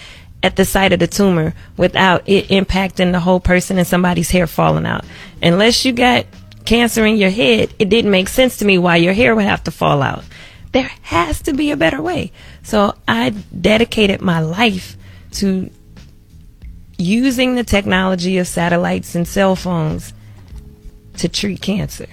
[0.41, 4.47] at the site of the tumor without it impacting the whole person and somebody's hair
[4.47, 5.05] falling out?
[5.41, 6.25] Unless you got
[6.65, 9.63] cancer in your head, it didn't make sense to me why your hair would have
[9.63, 10.23] to fall out.
[10.71, 12.31] There has to be a better way.
[12.63, 14.95] So I dedicated my life
[15.33, 15.69] to
[16.97, 20.13] using the technology of satellites and cell phones
[21.17, 22.07] to treat cancer.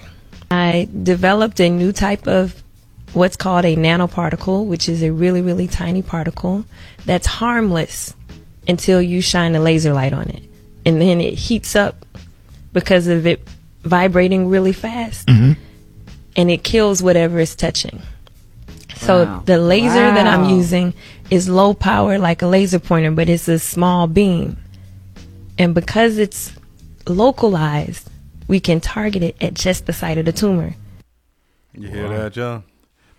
[0.49, 2.63] I developed a new type of
[3.13, 6.65] what's called a nanoparticle, which is a really, really tiny particle
[7.05, 8.15] that's harmless
[8.67, 10.43] until you shine a laser light on it.
[10.85, 12.05] And then it heats up
[12.73, 13.41] because of it
[13.83, 15.53] vibrating really fast mm-hmm.
[16.35, 18.01] and it kills whatever it's touching.
[18.95, 19.43] So Wow.
[19.45, 20.93] the laser that I'm using
[21.29, 24.57] is low power like a laser pointer, but it's a small beam.
[25.57, 26.53] And because it's
[27.07, 28.09] localized,
[28.47, 30.75] we can target it at just the site of the tumor.
[31.73, 32.63] You hear that, John?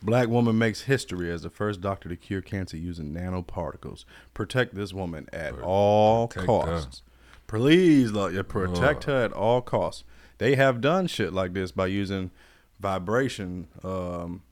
[0.02, 4.04] Black woman makes history as the first doctor to cure cancer using nanoparticles.
[4.32, 7.02] Protect this woman at all protect costs.
[7.46, 10.04] Please, Lord, yeah, protect her at all costs.
[10.38, 12.30] They have done shit like this by using
[12.78, 14.42] vibration, um,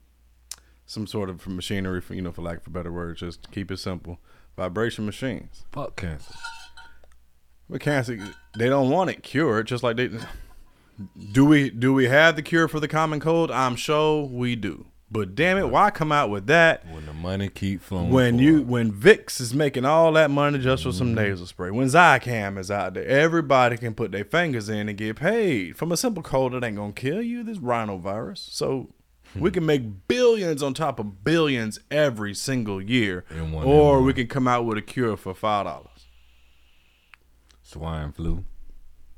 [0.84, 3.50] some sort of machinery, for, you know, for lack of a better word, just to
[3.50, 4.18] keep it simple.
[4.56, 5.64] Vibration machines.
[5.70, 6.34] Fuck cancer.
[7.68, 8.18] But cancer,
[8.56, 9.66] they don't want it cured.
[9.66, 11.44] Just like they do.
[11.44, 13.50] We do we have the cure for the common cold?
[13.50, 14.86] I'm sure we do.
[15.08, 18.10] But damn it, why come out with that When the money keep flowing.
[18.10, 18.66] when you it.
[18.66, 21.28] when Vicks is making all that money just for some mm-hmm.
[21.28, 21.70] nasal spray?
[21.70, 25.92] When Zicam is out there, everybody can put their fingers in and get paid from
[25.92, 27.42] a simple cold that ain't gonna kill you.
[27.42, 28.38] This rhinovirus.
[28.38, 28.90] So.
[29.32, 29.40] Hmm.
[29.40, 34.28] We can make billions on top of billions every single year, one or we can
[34.28, 36.06] come out with a cure for five dollars.
[37.60, 38.44] swine flu.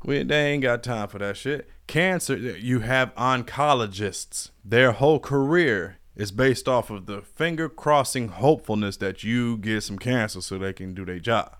[0.05, 1.69] We they ain't got time for that shit.
[1.89, 4.51] Cancer, you have oncologists.
[4.65, 9.99] Their whole career is based off of the finger crossing hopefulness that you get some
[9.99, 11.57] cancer so they can do their job.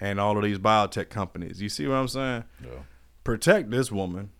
[0.00, 1.60] And all of these biotech companies.
[1.60, 2.44] You see what I'm saying?
[2.62, 2.70] Yeah.
[3.22, 4.30] Protect this woman.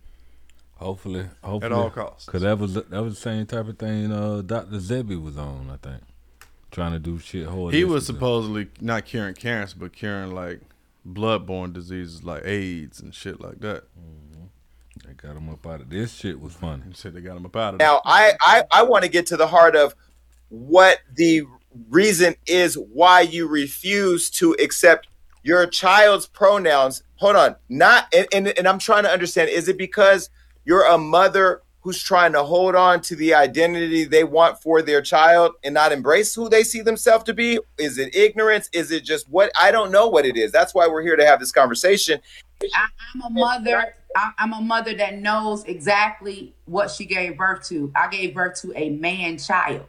[0.77, 2.27] Hopefully, hopefully, at all costs.
[2.27, 4.11] Cause that was that was the same type of thing.
[4.11, 6.01] Uh, Doctor Sebi was on, I think,
[6.71, 7.47] trying to do shit.
[7.47, 7.73] Holistically.
[7.73, 10.61] He was supposedly not curing cancer, but curing like
[11.07, 13.83] bloodborne diseases like AIDS and shit like that.
[13.95, 14.24] They
[15.17, 16.39] got him up out of this shit.
[16.39, 16.83] Was funny.
[16.93, 19.37] said they got him up out of Now, I, I, I want to get to
[19.37, 19.95] the heart of
[20.49, 21.43] what the
[21.89, 25.07] reason is why you refuse to accept
[25.43, 27.03] your child's pronouns.
[27.17, 27.55] Hold on.
[27.69, 30.29] Not and, and, and I'm trying to understand, is it because
[30.65, 35.03] you're a mother who's trying to hold on to the identity they want for their
[35.03, 37.59] child and not embrace who they see themselves to be?
[37.77, 38.69] Is it ignorance?
[38.73, 40.51] Is it just what I don't know what it is?
[40.51, 42.21] That's why we're here to have this conversation.
[42.73, 43.95] I, I'm a mother.
[44.15, 47.91] I, I'm a mother that knows exactly what she gave birth to.
[47.95, 49.85] I gave birth to a man child.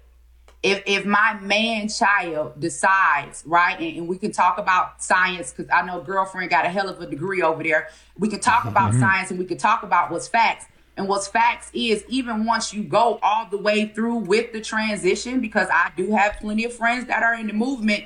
[0.62, 5.70] If if my man child decides right, and, and we can talk about science because
[5.70, 7.88] I know girlfriend got a hell of a degree over there.
[8.18, 9.00] We can talk about mm-hmm.
[9.00, 10.66] science and we can talk about what's facts.
[10.96, 15.40] And what's facts is even once you go all the way through with the transition,
[15.40, 18.04] because I do have plenty of friends that are in the movement,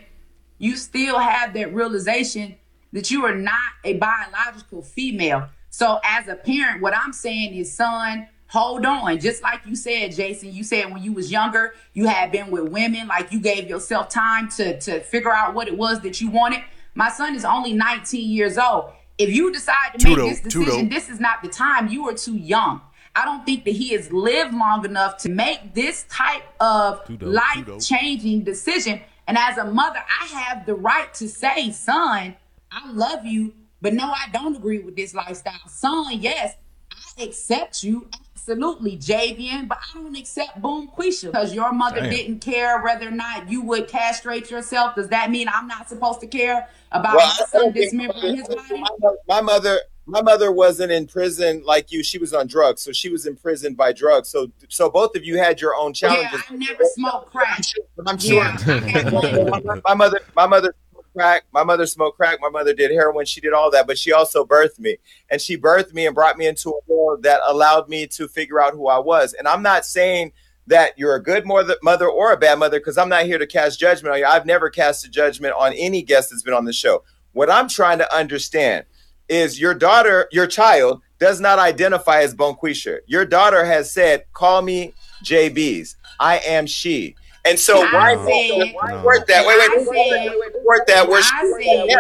[0.59, 2.57] you still have that realization
[2.93, 5.49] that you are not a biological female.
[5.71, 9.21] So as a parent, what I'm saying is, son, hold on.
[9.21, 12.69] Just like you said, Jason, you said when you was younger, you had been with
[12.69, 16.31] women, like you gave yourself time to to figure out what it was that you
[16.31, 16.63] wanted.
[16.95, 18.93] My son is only 19 years old.
[19.17, 20.91] If you decide to make Tudo, this decision, Tudo.
[20.91, 21.89] this is not the time.
[21.89, 22.81] You are too young.
[23.15, 27.67] I don't think that he has lived long enough to make this type of life
[27.85, 29.01] changing decision.
[29.27, 32.37] And as a mother, I have the right to say, son,
[32.73, 35.59] I love you, but no, I don't agree with this lifestyle.
[35.69, 36.55] Son, yes,
[36.93, 38.09] I accept you.
[38.35, 42.11] Absolutely, Javian, but I don't accept Boom Quisha because your mother Damn.
[42.11, 44.95] didn't care whether or not you would castrate yourself.
[44.95, 48.83] Does that mean I'm not supposed to care about Well, my son dismembering his body?
[49.29, 53.11] my mother my mother wasn't in prison like you she was on drugs so she
[53.11, 56.25] was imprisoned by drugs so so both of you had your own challenges.
[56.33, 57.61] Yeah, challenges I never smoked crack.
[58.09, 59.83] i'm sure Yeah, I had one.
[59.85, 61.45] my mother my mother smoked crack.
[61.53, 62.39] My mother smoked crack.
[62.41, 63.27] My mother did heroin.
[63.27, 64.99] She did all that but she also birthed me.
[65.29, 68.61] And she birthed me and brought me into a world that allowed me to figure
[68.61, 69.33] out who i was.
[69.33, 70.33] And i'm not saying
[70.67, 73.81] that you're a good mother, or a bad mother because i'm not here to cast
[73.81, 74.27] judgment on you.
[74.27, 77.03] I've never cast a judgment on any guest that's been on the show.
[77.33, 78.85] What I'm trying to understand
[79.29, 82.99] is your daughter, your child, does not identify as Bonquisha.
[83.07, 84.95] Your daughter has said, "Call me
[85.25, 85.97] JB's.
[86.19, 89.47] I am she." And so I why, said- why word that?
[89.47, 91.09] Wait, wait, I wait, wait, said- wait, wait, word that?
[91.09, 91.97] Where I she said.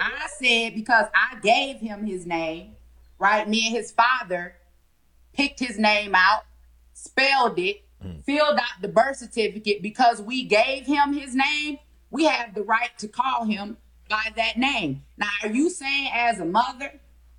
[0.00, 2.76] I said because I gave him his name,
[3.18, 3.48] right?
[3.48, 4.54] Me and his father
[5.32, 6.44] picked his name out,
[6.94, 8.22] spelled it, mm.
[8.24, 11.78] filled out the birth certificate because we gave him his name.
[12.10, 13.76] We have the right to call him
[14.08, 15.04] by that name.
[15.16, 16.92] Now, are you saying as a mother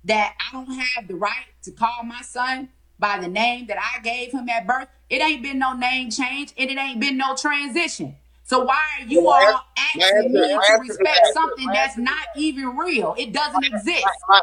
[0.04, 4.00] that I don't have the right to call my son by the name that I
[4.00, 4.88] gave him at birth?
[5.12, 8.16] It ain't been no name change and it ain't been no transition.
[8.44, 11.20] So why are you My all answer- asking me answer- my to answer to respect
[11.22, 13.14] that- something my that's not even real?
[13.18, 14.06] It doesn't exist.
[14.28, 14.40] my,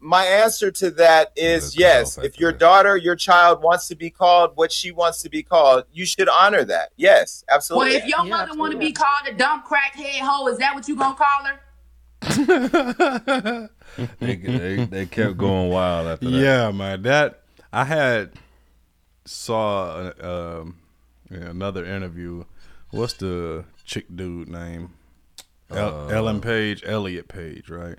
[0.00, 2.18] my answer to that is yes.
[2.18, 5.84] If your daughter, your child wants to be called what she wants to be called,
[5.92, 6.90] you should honor that.
[6.96, 7.90] Yes, absolutely.
[7.94, 10.88] Well, if your mother want to be called a dumb crackhead hoe, is that what
[10.88, 11.60] you gonna call her?
[14.20, 16.36] they, they they kept going wild after that.
[16.36, 17.02] Yeah, man.
[17.02, 17.40] That
[17.72, 18.32] I had
[19.24, 20.76] saw uh, um,
[21.30, 22.44] in another interview.
[22.90, 24.90] What's the chick dude name?
[25.70, 27.98] El- Uh, Ellen Page, Elliot Page, right?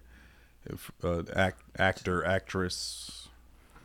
[0.66, 3.28] If, uh, act, actor, actress.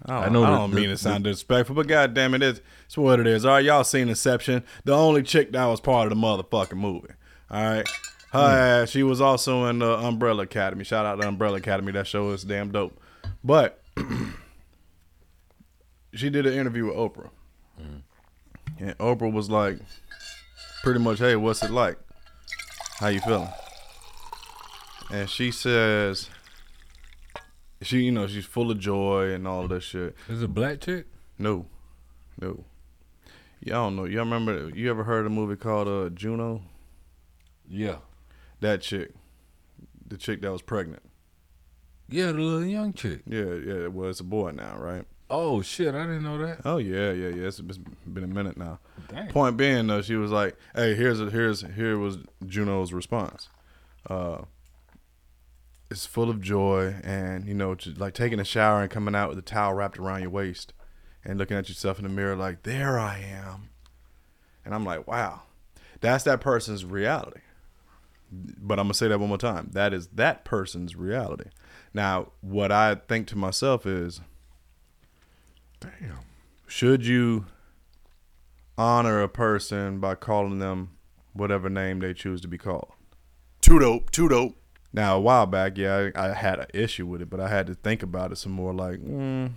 [0.06, 2.42] I don't, I know I don't the- mean to the- sound disrespectful, but goddamn it,
[2.42, 3.44] it's, it's what it is.
[3.44, 4.62] All right, y'all seen Inception?
[4.84, 7.08] The only chick that was part of the motherfucking movie.
[7.50, 7.88] All right,
[8.32, 8.82] her Hmm.
[8.84, 10.84] ass, she was also in the Umbrella Academy.
[10.84, 11.92] Shout out to Umbrella Academy.
[11.92, 12.98] That show is damn dope.
[13.44, 13.82] But
[16.14, 17.30] she did an interview with Oprah,
[18.78, 19.78] and Oprah was like,
[20.82, 21.98] pretty much, "Hey, what's it like?
[22.98, 23.48] How you feeling?"
[25.12, 26.30] And she says,
[27.82, 30.14] she, you know, she's full of joy and all this shit.
[30.28, 31.06] Is it a black chick?
[31.38, 31.66] No,
[32.40, 32.64] no.
[33.60, 34.04] Y'all don't know.
[34.04, 34.70] Y'all remember?
[34.74, 36.62] You ever heard of a movie called uh, Juno?
[37.68, 37.96] Yeah.
[38.60, 39.12] That chick,
[40.06, 41.02] the chick that was pregnant.
[42.08, 43.22] Yeah, the little young chick.
[43.26, 43.86] Yeah, yeah.
[43.86, 45.04] Well, it's a boy now, right?
[45.30, 46.62] Oh shit, I didn't know that.
[46.64, 47.46] Oh yeah, yeah, yeah.
[47.46, 48.80] It's it's been a minute now.
[49.08, 49.28] Dang.
[49.28, 53.48] Point being though, she was like, "Hey, here's a, here's here was Juno's response.
[54.08, 54.42] Uh,
[55.90, 59.38] it's full of joy, and you know, like taking a shower and coming out with
[59.38, 60.72] a towel wrapped around your waist,
[61.24, 63.70] and looking at yourself in the mirror like, there I am.
[64.64, 65.42] And I'm like, wow,
[66.00, 67.40] that's that person's reality.
[68.32, 69.70] But I'm gonna say that one more time.
[69.72, 71.50] That is that person's reality.
[71.92, 74.20] Now, what I think to myself is,
[75.80, 76.18] damn,
[76.66, 77.46] should you
[78.76, 80.90] honor a person by calling them
[81.32, 82.92] whatever name they choose to be called?
[83.60, 84.56] Too dope, too dope.
[84.92, 87.66] Now, a while back, yeah, I, I had an issue with it, but I had
[87.68, 88.72] to think about it some more.
[88.72, 89.52] Like, mm,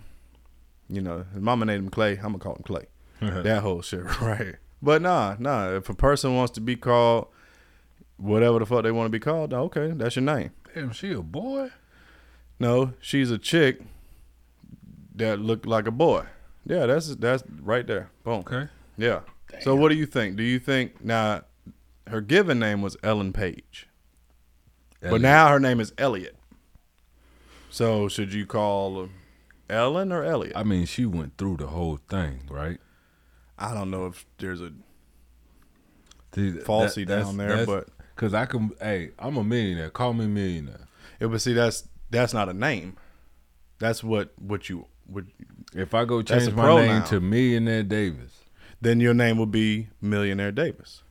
[0.88, 2.12] you know, his mama named him Clay.
[2.12, 2.86] I'm gonna call him Clay.
[3.20, 4.56] that whole shit, right?
[4.80, 5.70] But nah, nah.
[5.70, 7.28] If a person wants to be called
[8.16, 10.50] whatever the fuck they want to be called, okay, that's your name.
[10.74, 11.70] Damn, she a boy?
[12.60, 13.80] No, she's a chick
[15.14, 16.24] that looked like a boy.
[16.66, 18.10] Yeah, that's that's right there.
[18.24, 18.40] Boom.
[18.40, 18.68] Okay.
[18.96, 19.20] Yeah.
[19.60, 20.36] So what do you think?
[20.36, 21.42] Do you think now
[22.08, 23.88] her given name was Ellen Page,
[25.00, 26.36] but now her name is Elliot.
[27.70, 29.08] So should you call
[29.68, 30.56] Ellen or Elliot?
[30.56, 32.80] I mean, she went through the whole thing, right?
[33.58, 34.72] I don't know if there's a
[36.34, 39.90] See, falsy down there, but because I can, hey, I'm a millionaire.
[39.90, 40.88] Call me millionaire.
[41.20, 42.96] Yeah, but see, that's that's not a name.
[43.78, 45.30] That's what what you would.
[45.74, 46.86] If I go change my pronoun.
[46.86, 48.32] name to Millionaire Davis,
[48.80, 51.02] then your name will be Millionaire Davis.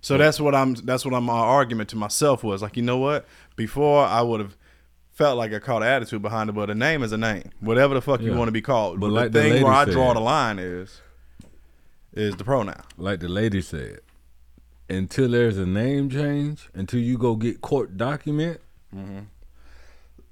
[0.00, 0.74] So that's what I'm.
[0.74, 1.24] That's what I'm.
[1.24, 3.26] My argument to myself was like, you know what?
[3.56, 4.56] Before I would have
[5.12, 7.50] felt like I caught an attitude behind it, but a name is a name.
[7.60, 8.98] Whatever the fuck you want to be called.
[8.98, 11.00] But But, like the the thing lady where I said- draw the line is
[12.12, 12.82] is the pronoun.
[12.96, 14.00] like the lady said,
[14.88, 18.60] until there's a name change, until you go get court document,
[18.94, 19.20] mm-hmm.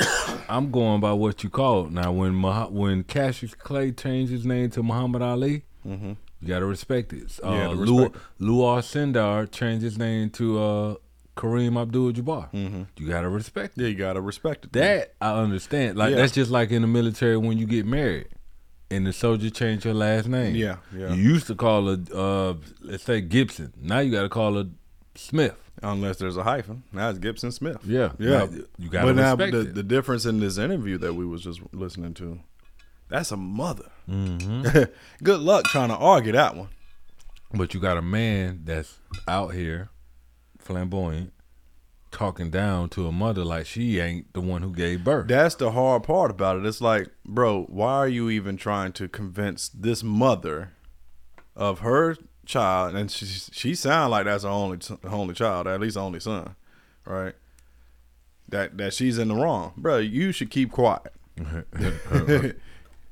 [0.48, 1.92] I'm going by what you call it.
[1.92, 6.16] Now, when Mah- when Cassius Clay changed his name to Muhammad Ali, Mhm.
[6.40, 7.38] you gotta respect it.
[7.44, 10.94] Uh, Yeah, to Lu- Lew Alcindor changed his name to uh,
[11.36, 12.86] Kareem Abdul-Jabbar.
[12.98, 13.82] You gotta respect it.
[13.82, 14.72] Yeah, you gotta respect it.
[14.72, 15.96] That I understand.
[15.96, 16.16] Like Yeah.
[16.16, 18.28] that's just like in the military when you get married.
[18.92, 20.56] And the soldier changed your last name.
[20.56, 21.14] Yeah, yeah.
[21.14, 23.72] You used to call her, uh, let's say Gibson.
[23.80, 24.66] Now you got to call her
[25.14, 25.54] Smith.
[25.82, 26.82] Unless there's a hyphen.
[26.92, 27.78] Now it's Gibson Smith.
[27.84, 28.12] Yeah.
[28.18, 28.46] Yeah.
[28.78, 29.74] You gotta But now respect the, it.
[29.74, 32.40] the difference in this interview that we was just listening to,
[33.08, 33.90] that's a mother.
[34.08, 34.90] Mhm.
[35.22, 36.68] Good luck trying to argue that one.
[37.52, 39.88] But you got a man that's out here,
[40.58, 41.32] flamboyant,
[42.12, 45.28] talking down to a mother like she ain't the one who gave birth.
[45.28, 46.66] That's the hard part about it.
[46.66, 50.72] It's like, bro, why are you even trying to convince this mother
[51.56, 52.16] of her
[52.46, 52.94] child?
[52.94, 56.54] And she she sound like that's her only only child, at least only son,
[57.04, 57.34] right?
[58.48, 59.98] that that she's in the wrong, bro.
[59.98, 61.12] You should keep quiet.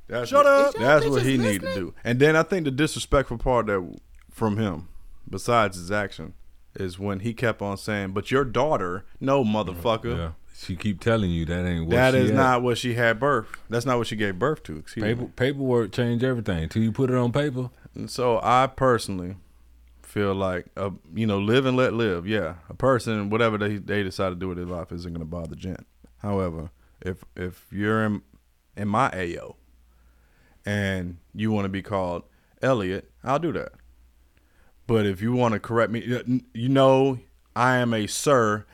[0.09, 0.75] That's Shut what, up.
[0.75, 1.95] That's what he bitches need to do.
[2.03, 3.99] And then I think the disrespectful part that
[4.31, 4.89] from him,
[5.29, 6.33] besides his action,
[6.75, 10.31] is when he kept on saying, "But your daughter, no motherfucker." Yeah.
[10.57, 12.37] She keep telling you that ain't what That she is at.
[12.37, 13.47] not what she had birth.
[13.71, 14.79] That's not what she gave birth to.
[14.79, 15.31] Excuse Paper, me.
[15.37, 17.71] paperwork change everything until you put it on paper.
[17.99, 19.37] And so I personally
[20.03, 22.27] feel like, uh, you know, live and let live.
[22.27, 25.27] Yeah, a person, whatever they they decide to do with their life, isn't going to
[25.27, 25.85] bother Jen.
[26.19, 26.71] However,
[27.01, 28.23] if if you're in
[28.77, 29.57] in my AO
[30.65, 32.23] and you want to be called
[32.63, 33.73] Elliot, I'll do that.
[34.87, 36.01] But if you want to correct me,
[36.55, 37.19] you know,
[37.55, 38.65] I am a sir.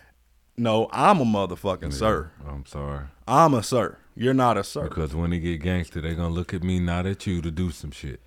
[0.57, 2.31] No, I'm a motherfucking sir.
[2.47, 3.07] I'm sorry.
[3.27, 3.99] I'm a sir.
[4.15, 4.85] You're not a sir.
[4.89, 7.71] Because when they get gangster, they're gonna look at me, not at you, to do
[7.71, 8.21] some shit.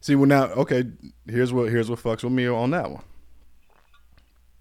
[0.00, 0.84] See, well now, okay,
[1.26, 3.02] here's what here's what fucks with me on that one.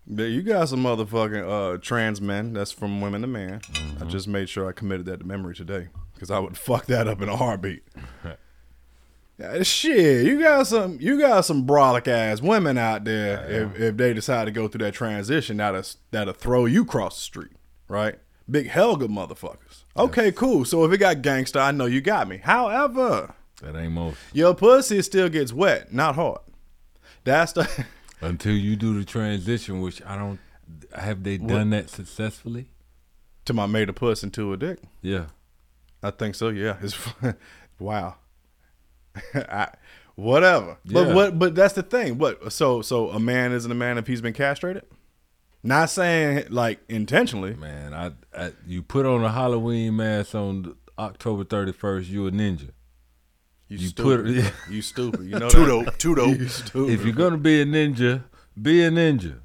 [0.07, 2.53] You got some motherfucking uh, trans men.
[2.53, 3.61] That's from women to man.
[4.01, 7.07] I just made sure I committed that to memory today because I would fuck that
[7.07, 7.83] up in a heartbeat.
[9.41, 13.49] Yeah, shit, you got some you got some brolic ass women out there.
[13.49, 17.21] If if they decide to go through that transition, that'll that'll throw you across the
[17.21, 17.51] street,
[17.87, 18.15] right?
[18.51, 19.83] Big Helga motherfuckers.
[19.95, 20.65] Okay, cool.
[20.65, 22.41] So if it got gangster, I know you got me.
[22.43, 24.18] However, That ain't most.
[24.34, 26.39] your pussy still gets wet, not hard.
[27.24, 27.86] That's the
[28.22, 30.39] Until you do the transition, which I don't.
[30.93, 32.68] Have they done that successfully?
[33.49, 34.78] to my made a puss into a dick.
[35.01, 35.26] Yeah.
[36.03, 36.49] I think so.
[36.49, 36.97] Yeah, it's
[37.80, 38.16] wow.
[39.34, 39.70] I,
[40.16, 40.78] whatever.
[40.86, 41.39] But what?
[41.39, 42.20] But that's the thing.
[42.20, 42.53] What?
[42.53, 44.86] So so a man isn't a man if he's been castrated.
[45.64, 47.55] Not saying like intentionally.
[47.55, 52.32] Man, I, I you put on a Halloween mask on October thirty first, you a
[52.32, 52.70] ninja.
[53.70, 54.26] You, You stupid.
[54.26, 55.22] put it- you stupid.
[55.26, 55.86] You know Too that?
[55.86, 56.38] dope, too dope.
[56.39, 56.93] You stupid.
[56.93, 58.24] If you're gonna be a ninja,
[58.61, 59.36] be a ninja.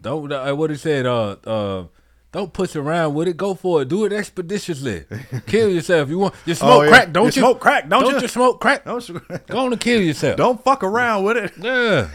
[0.00, 1.06] Don't uh, what he said.
[1.06, 1.84] Uh, uh,
[2.32, 3.36] don't push around with it.
[3.36, 3.88] Go for it.
[3.88, 5.04] Do it expeditiously.
[5.46, 6.08] kill yourself.
[6.08, 6.88] You want you smoke Oh, yeah.
[6.88, 7.12] crack?
[7.12, 8.28] Don't You you, smoke crack, don't you?
[8.28, 8.84] smoke crack?
[8.84, 10.36] Don't you- Go on and kill yourself.
[10.36, 11.52] Don't fuck around with it.
[11.58, 12.08] Yeah.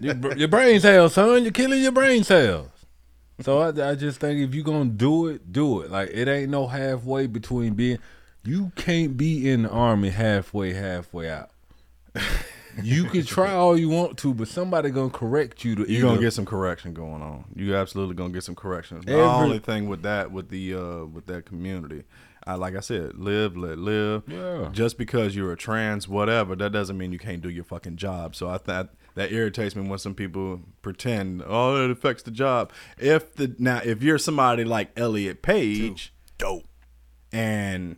[0.00, 1.42] your, your brain cells, son.
[1.42, 2.68] You're killing your brain cells.
[3.42, 5.90] So I, I just think if you're gonna do it, do it.
[5.90, 7.98] Like it ain't no halfway between being.
[8.46, 11.50] You can't be in the army halfway, halfway out.
[12.82, 15.90] You can try all you want to, but somebody gonna correct you to.
[15.90, 17.44] You're gonna get some correction going on.
[17.54, 19.00] You absolutely gonna get some correction.
[19.04, 22.04] The Every- only thing with that, with the uh, with that community,
[22.46, 24.22] I like I said, live, let live.
[24.28, 24.68] Yeah.
[24.72, 28.36] Just because you're a trans, whatever, that doesn't mean you can't do your fucking job.
[28.36, 32.70] So I thought that irritates me when some people pretend, oh, it affects the job.
[32.98, 36.64] If the now, if you're somebody like Elliot Page, dope,
[37.32, 37.96] and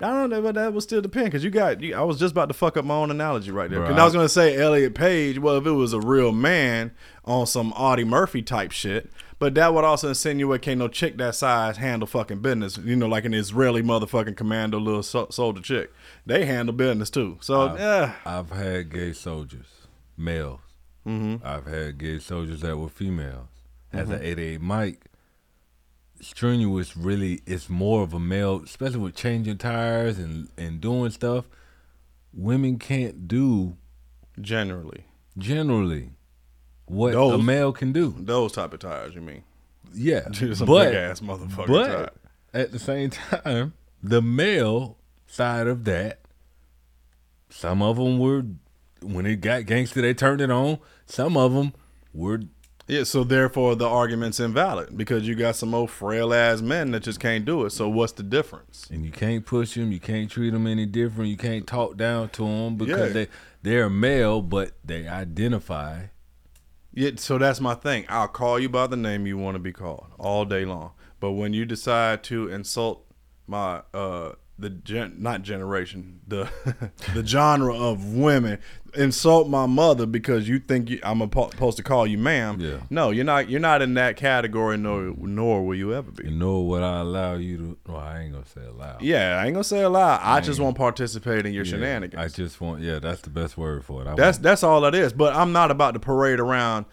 [0.00, 1.80] I don't know, but that would still depend because you got.
[1.80, 3.80] You, I was just about to fuck up my own analogy right there.
[3.80, 3.92] Right.
[3.92, 5.38] I was gonna say Elliot Page.
[5.40, 6.92] Well, if it was a real man
[7.24, 11.34] on some Audie Murphy type shit, but that would also insinuate can't no chick that
[11.34, 12.78] size handle fucking business.
[12.78, 15.92] You know, like an Israeli motherfucking commando little so- soldier chick.
[16.24, 17.38] They handle business too.
[17.40, 19.66] So I've, yeah, I've had gay soldiers,
[20.16, 20.60] males.
[21.04, 21.44] Mhm.
[21.44, 23.48] I've had gay soldiers that were females.
[23.92, 24.12] As Mhm.
[24.14, 25.06] an 88 Mike,
[26.20, 31.46] strenuous really it's more of a male, especially with changing tires and and doing stuff.
[32.32, 33.76] Women can't do
[34.40, 35.04] generally.
[35.36, 36.10] Generally,
[36.86, 38.14] what a male can do.
[38.18, 39.14] those type of tires.
[39.14, 39.42] You mean?
[39.94, 42.10] Yeah, Some but big-ass motherfucker But tire.
[42.52, 43.10] at the same
[43.44, 46.20] time, the male side of that,
[47.50, 48.44] some of them were
[49.02, 50.78] when it got gangster, they turned it on.
[51.06, 51.72] Some of them
[52.12, 52.40] were
[52.88, 57.02] Yeah, so therefore the argument's invalid because you got some old frail ass men that
[57.02, 57.70] just can't do it.
[57.70, 58.88] So what's the difference?
[58.90, 59.92] and you can't push them.
[59.92, 61.28] You can't treat them any different.
[61.30, 63.12] You can't talk down to them because Yeah.
[63.12, 63.28] they
[63.62, 66.04] they're male, but they identify.
[66.94, 68.06] Yeah, so that's my thing.
[68.08, 70.92] I'll call you by the name you want to be called all day long.
[71.20, 73.04] But when you decide to insult
[73.46, 76.50] my uh the gen not generation, the
[77.14, 78.58] the genre of women,
[78.94, 82.60] insult my mother because you think you, I'm supposed to call you ma'am.
[82.60, 82.78] Yeah.
[82.90, 86.26] No, you're not you're not in that category nor nor will you ever be.
[86.26, 87.78] And nor would I allow you to.
[87.86, 88.98] Well, I ain't gonna say allow.
[89.00, 90.18] Yeah, I ain't gonna say a lie.
[90.20, 92.20] I just won't participate in your Yeah, shenanigans.
[92.20, 92.82] I just want.
[92.82, 94.08] Yeah, that's the best word for it.
[94.08, 95.12] I That's want- that's all it is.
[95.12, 96.86] But I'm not about to parade around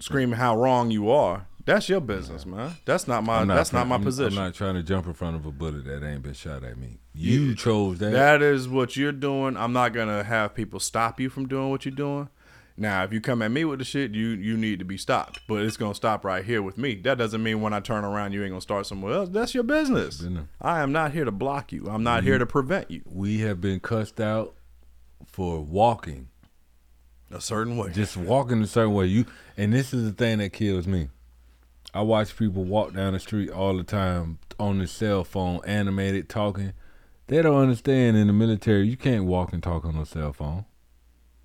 [0.00, 1.46] screaming how wrong you are.
[1.64, 2.72] That's your business, man.
[2.84, 4.38] That's not my I'm that's not my position.
[4.38, 6.76] I'm not trying to jump in front of a bullet that ain't been shot at
[6.76, 6.98] me.
[7.14, 8.12] You chose that.
[8.12, 9.56] That is what you're doing.
[9.56, 12.28] I'm not gonna have people stop you from doing what you're doing.
[12.76, 15.40] Now, if you come at me with the shit, you you need to be stopped.
[15.46, 16.96] But it's gonna stop right here with me.
[16.96, 19.28] That doesn't mean when I turn around, you ain't gonna start somewhere else.
[19.30, 20.22] That's your business.
[20.60, 21.86] I am not here to block you.
[21.88, 23.02] I'm not here to prevent you.
[23.06, 24.54] We have been cussed out
[25.26, 26.28] for walking
[27.30, 27.90] a certain way.
[27.92, 29.06] Just walking a certain way.
[29.06, 29.24] You
[29.56, 31.08] and this is the thing that kills me.
[31.94, 36.28] I watch people walk down the street all the time on their cell phone, animated,
[36.28, 36.72] talking.
[37.28, 40.64] They don't understand in the military you can't walk and talk on a cell phone.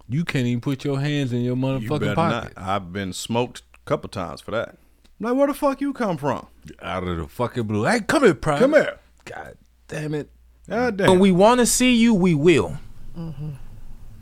[0.09, 2.57] You can't even put your hands in your motherfucking better pocket.
[2.57, 2.67] not.
[2.67, 4.77] I've been smoked a couple times for that.
[5.19, 6.47] Like, where the fuck you come from?
[6.81, 7.83] Out of the fucking blue.
[7.83, 8.59] Hey, come here, Prime.
[8.59, 8.97] Come here.
[9.25, 9.55] God
[9.87, 10.29] damn it.
[10.67, 11.09] God damn.
[11.11, 12.79] When we want to see you, we will.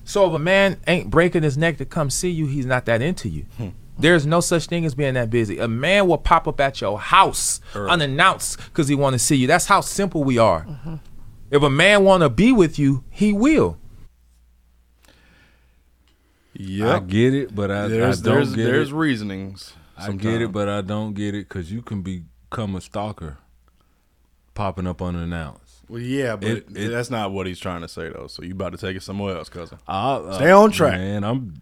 [0.03, 3.01] So if a man ain't breaking his neck to come see you, he's not that
[3.01, 3.45] into you.
[3.57, 3.69] Hmm.
[3.99, 5.57] There's no such thing as being that busy.
[5.59, 7.89] A man will pop up at your house Early.
[7.89, 9.47] unannounced because he want to see you.
[9.47, 10.65] That's how simple we are.
[10.65, 10.95] Mm-hmm.
[11.49, 13.77] If a man want to be with you, he will.
[16.53, 18.95] Yeah, I get it, but I, there's I don't there's get there's it.
[18.95, 19.73] reasonings.
[19.97, 23.37] I get it, but I don't get it because you can become a stalker
[24.53, 25.83] popping up unannounced.
[25.87, 28.27] Well, yeah, but It- it- that's not what he's trying to say though.
[28.27, 29.77] So you about to take it somewhere else, cousin.
[29.87, 30.93] I- uh, Stay on track.
[30.99, 31.53] Man, I'm.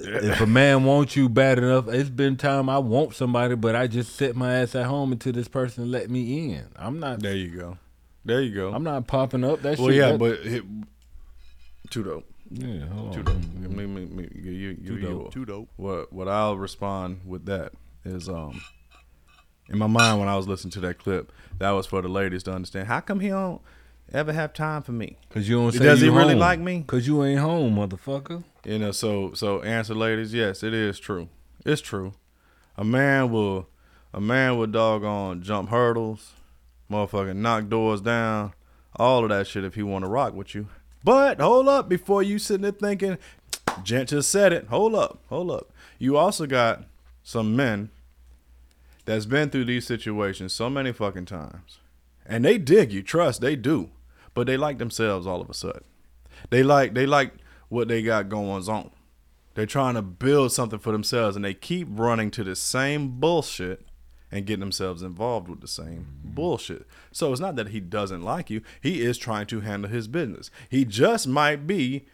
[0.00, 3.86] If a man wants you bad enough, it's been time I want somebody, but I
[3.86, 6.66] just sit my ass at home until this person let me in.
[6.76, 7.20] I'm not.
[7.20, 7.78] There you go.
[8.24, 8.72] There you go.
[8.72, 9.62] I'm not popping up.
[9.62, 9.96] That well, shit.
[9.96, 10.64] yeah, that- but it,
[11.90, 12.24] too dope.
[12.50, 13.24] Yeah, hold too on.
[13.24, 13.70] dope.
[13.70, 15.32] Me, me, me, you, you, Too you, dope.
[15.32, 15.68] Too dope.
[15.76, 17.72] What what I'll respond with that
[18.04, 18.60] is um
[19.68, 22.42] in my mind when I was listening to that clip, that was for the ladies
[22.44, 22.88] to understand.
[22.88, 23.60] How come he don't
[24.12, 25.16] ever have time for me?
[25.30, 26.40] Cause you don't say Does you he really home.
[26.40, 26.84] like me?
[26.86, 28.42] Cause you ain't home, motherfucker.
[28.64, 31.28] You know, so so answer ladies, yes, it is true.
[31.64, 32.14] It's true.
[32.76, 33.68] A man will
[34.12, 36.32] a man will doggone jump hurdles,
[36.90, 38.54] motherfucking knock doors down,
[38.96, 40.68] all of that shit if he want to rock with you.
[41.04, 43.18] But hold up before you sitting there thinking,
[43.82, 44.66] Gent just said it.
[44.68, 45.70] Hold up, hold up.
[45.98, 46.84] You also got
[47.22, 47.90] some men
[49.04, 51.78] that's been through these situations so many fucking times.
[52.26, 53.90] And they dig you, trust, they do.
[54.38, 55.82] But they like themselves all of a sudden.
[56.50, 57.32] They like they like
[57.70, 58.92] what they got going on.
[59.54, 63.84] They're trying to build something for themselves and they keep running to the same bullshit
[64.30, 66.86] and getting themselves involved with the same bullshit.
[67.10, 68.62] So it's not that he doesn't like you.
[68.80, 70.52] He is trying to handle his business.
[70.68, 72.06] He just might be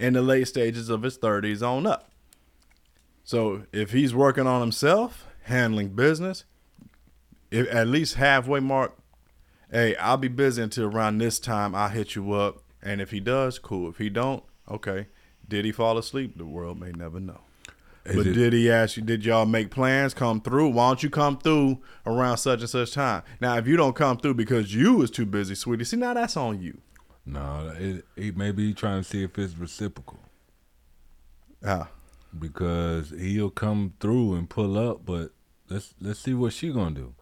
[0.00, 2.10] in the late stages of his 30s on up.
[3.22, 6.44] So if he's working on himself, handling business,
[7.52, 8.96] if at least halfway mark,
[9.72, 11.74] hey, I'll be busy until around this time.
[11.74, 12.62] I'll hit you up.
[12.82, 13.88] And if he does, cool.
[13.90, 15.08] If he don't, okay.
[15.48, 16.36] Did he fall asleep?
[16.38, 17.40] The world may never know.
[18.04, 20.14] Is but it- did he ask you, did y'all make plans?
[20.14, 20.70] Come through.
[20.70, 23.22] Why don't you come through around such and such time?
[23.40, 26.36] Now, if you don't come through because you was too busy, sweetie, see, now that's
[26.36, 26.80] on you.
[27.24, 30.18] No, it, it maybe he trying to see if it's reciprocal.
[31.64, 31.88] Ah.
[32.36, 35.30] Because he'll come through and pull up, but
[35.68, 37.14] let's let's see what she gonna do.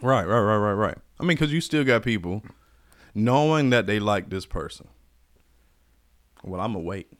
[0.00, 0.98] Right, right, right, right, right.
[1.18, 2.42] I mean, because you still got people
[3.14, 4.88] knowing that they like this person.
[6.44, 7.12] Well, I'm going to wait.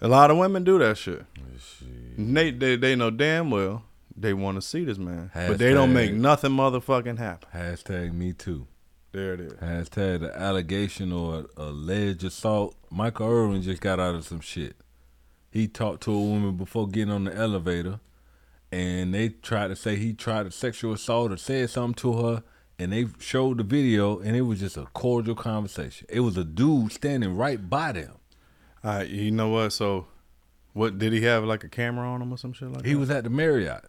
[0.00, 1.24] A lot of women do that shit.
[2.16, 3.84] They, they, they know damn well
[4.16, 7.48] they want to see this man, but they don't make nothing motherfucking happen.
[7.54, 8.66] Hashtag me too.
[9.12, 9.52] There it is.
[9.54, 12.74] Hashtag the allegation or alleged assault.
[12.90, 14.76] Michael Irvin just got out of some shit.
[15.50, 18.00] He talked to a woman before getting on the elevator,
[18.72, 22.42] and they tried to say he tried to sexual assault or said something to her,
[22.78, 26.06] and they showed the video, and it was just a cordial conversation.
[26.10, 28.14] It was a dude standing right by them.
[28.82, 29.70] All right, you know what?
[29.70, 30.06] So,
[30.72, 32.88] what did he have like a camera on him or some shit like that?
[32.88, 33.84] He was at the Marriott.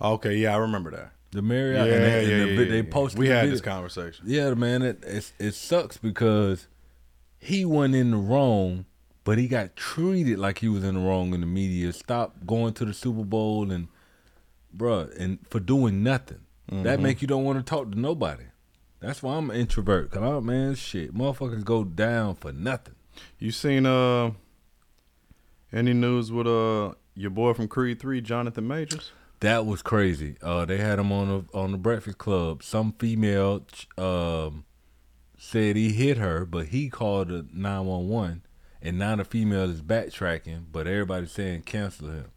[0.00, 1.12] Okay, yeah, I remember that.
[1.32, 1.88] The Marriott.
[1.88, 3.18] Yeah, and they, yeah, and the, yeah, vi- yeah, they posted.
[3.18, 3.52] We the had video.
[3.52, 4.24] this conversation.
[4.28, 6.68] Yeah, man, it it, it sucks because
[7.38, 8.84] he wasn't in the wrong,
[9.24, 11.92] but he got treated like he was in the wrong in the media.
[11.92, 13.88] Stop going to the Super Bowl and,
[14.76, 16.40] bruh, and for doing nothing.
[16.68, 17.02] That Mhm.
[17.02, 18.44] make you don't want to talk to nobody.
[19.00, 20.10] That's why I'm an introvert.
[20.10, 22.94] Cause I'm man, shit, motherfuckers go down for nothing.
[23.38, 24.32] You seen uh
[25.72, 29.12] any news with uh your boy from Creed Three, Jonathan Majors?
[29.40, 30.36] That was crazy.
[30.42, 32.62] Uh, they had him on the on the Breakfast Club.
[32.62, 33.64] Some female
[33.98, 34.64] um,
[35.38, 38.42] said he hit her, but he called the nine one one,
[38.80, 40.64] and now the female is backtracking.
[40.72, 42.30] But everybody's saying cancel him.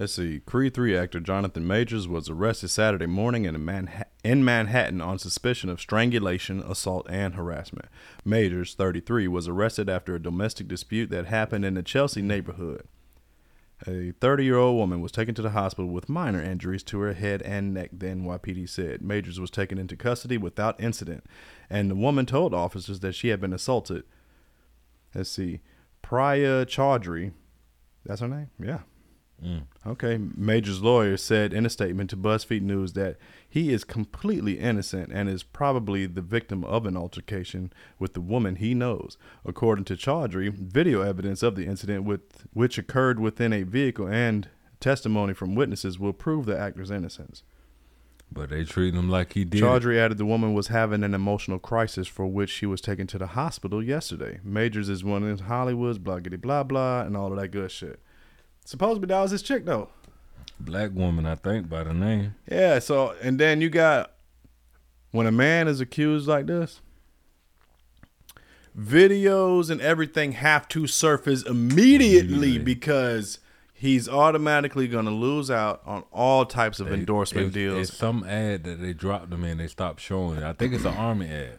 [0.00, 0.40] Let's see.
[0.46, 5.68] Creed 3 actor Jonathan Majors was arrested Saturday morning in, Manha- in Manhattan on suspicion
[5.68, 7.84] of strangulation, assault, and harassment.
[8.24, 12.84] Majors, 33, was arrested after a domestic dispute that happened in the Chelsea neighborhood.
[13.86, 17.12] A 30 year old woman was taken to the hospital with minor injuries to her
[17.12, 19.02] head and neck, the NYPD said.
[19.02, 21.24] Majors was taken into custody without incident,
[21.68, 24.04] and the woman told officers that she had been assaulted.
[25.14, 25.60] Let's see.
[26.00, 27.32] Priya Chaudhry,
[28.06, 28.48] that's her name?
[28.58, 28.78] Yeah.
[29.44, 29.62] Mm.
[29.86, 30.18] Okay.
[30.36, 33.16] Major's lawyer said in a statement to BuzzFeed News that
[33.48, 38.56] he is completely innocent and is probably the victim of an altercation with the woman
[38.56, 39.16] he knows.
[39.44, 44.48] According to Chaudhry, video evidence of the incident with which occurred within a vehicle and
[44.78, 47.42] testimony from witnesses will prove the actor's innocence.
[48.32, 49.60] But they treating him like he did.
[49.60, 53.18] Chaudhry added the woman was having an emotional crisis for which she was taken to
[53.18, 54.38] the hospital yesterday.
[54.44, 58.00] Majors is one of Hollywood's blah blah blah blah and all of that good shit.
[58.64, 59.88] Supposedly that was his chick though.
[60.58, 62.34] Black woman, I think, by the name.
[62.50, 64.12] Yeah, so and then you got
[65.10, 66.80] when a man is accused like this,
[68.78, 73.38] videos and everything have to surface immediately because
[73.72, 77.88] he's automatically going to lose out on all types of They- endorsement it's- deals.
[77.88, 79.58] It's some ad that they dropped them in.
[79.58, 80.44] They stopped showing it.
[80.44, 81.58] I think it's an army ad.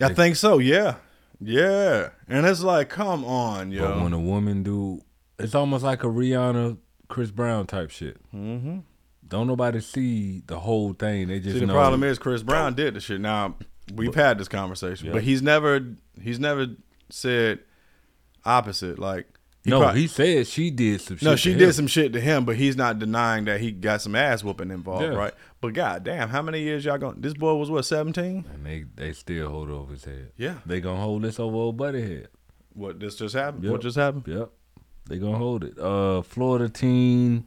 [0.00, 0.96] I think so, yeah.
[1.40, 2.10] Yeah.
[2.28, 3.86] And it's like, come on, yo.
[3.94, 5.00] But when a woman do,
[5.38, 6.76] it's almost like a Rihanna,
[7.08, 8.18] Chris Brown type shit.
[8.34, 8.82] Mhm.
[9.28, 11.28] Don't nobody see the whole thing.
[11.28, 11.72] They just See, the know.
[11.74, 13.20] problem is Chris Brown did the shit.
[13.20, 13.56] Now
[13.94, 15.12] we've had this conversation, Yeah.
[15.14, 15.80] but he's never
[16.20, 16.66] he's never
[17.10, 17.60] said
[18.44, 18.98] opposite.
[18.98, 19.26] Like
[19.64, 21.24] he no, prob- he said she did some shit.
[21.24, 21.58] no, to she him.
[21.58, 24.70] did some shit to him, but he's not denying that he got some ass whooping
[24.70, 25.08] involved, Yeah.
[25.10, 25.34] right?
[25.60, 27.20] But god damn, how many years y'all going?
[27.20, 28.44] This boy was what seventeen?
[28.54, 30.30] And they they still hold over his head.
[30.36, 30.58] Yeah.
[30.64, 32.28] They gonna hold this over old buddy head.
[32.74, 33.64] What this just happened?
[33.64, 33.72] Yep.
[33.72, 34.24] What just happened?
[34.28, 34.50] Yep.
[35.08, 35.78] They gonna hold it.
[35.78, 37.46] Uh, Florida teen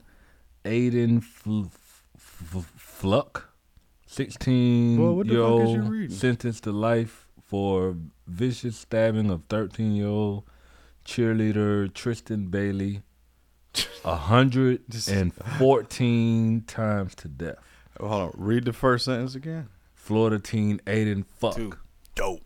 [0.66, 3.50] Aiden Fl- F- F- Fluck,
[4.08, 6.16] sixteen Boy, what the year you old, reading?
[6.16, 7.96] sentenced to life for
[8.28, 10.44] vicious stabbing of thirteen year old
[11.06, 13.02] cheerleader Tristyn Bailey.
[14.06, 14.82] A hundred
[15.12, 17.56] and fourteen times to death.
[18.00, 19.68] Oh, hold on, read the first sentence again.
[19.94, 21.80] Florida teen Aiden Fuck.
[22.16, 22.42] Dope.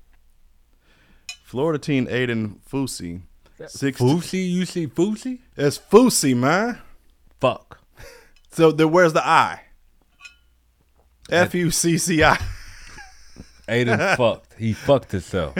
[1.43, 3.21] Florida teen Aiden Fusi.
[3.67, 4.51] Six Fusi?
[4.51, 5.39] You see Fusi?
[5.55, 6.79] It's Fusi, man.
[7.39, 7.79] Fuck.
[8.51, 9.61] So then where's the I?
[11.29, 12.37] F U C C I.
[13.67, 14.55] Aiden fucked.
[14.57, 15.55] He fucked himself.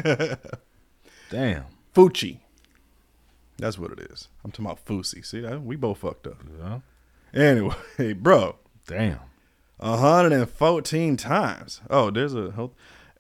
[1.29, 1.65] Damn.
[1.95, 2.39] Fucci.
[3.57, 4.27] That's what it is.
[4.43, 5.25] I'm talking about Fusi.
[5.25, 5.63] See that?
[5.63, 6.37] We both fucked up.
[6.59, 6.79] Yeah.
[7.33, 7.75] Anyway,
[8.13, 8.57] bro.
[8.87, 9.19] Damn.
[9.77, 11.81] 114 times.
[11.89, 12.71] Oh, there's a health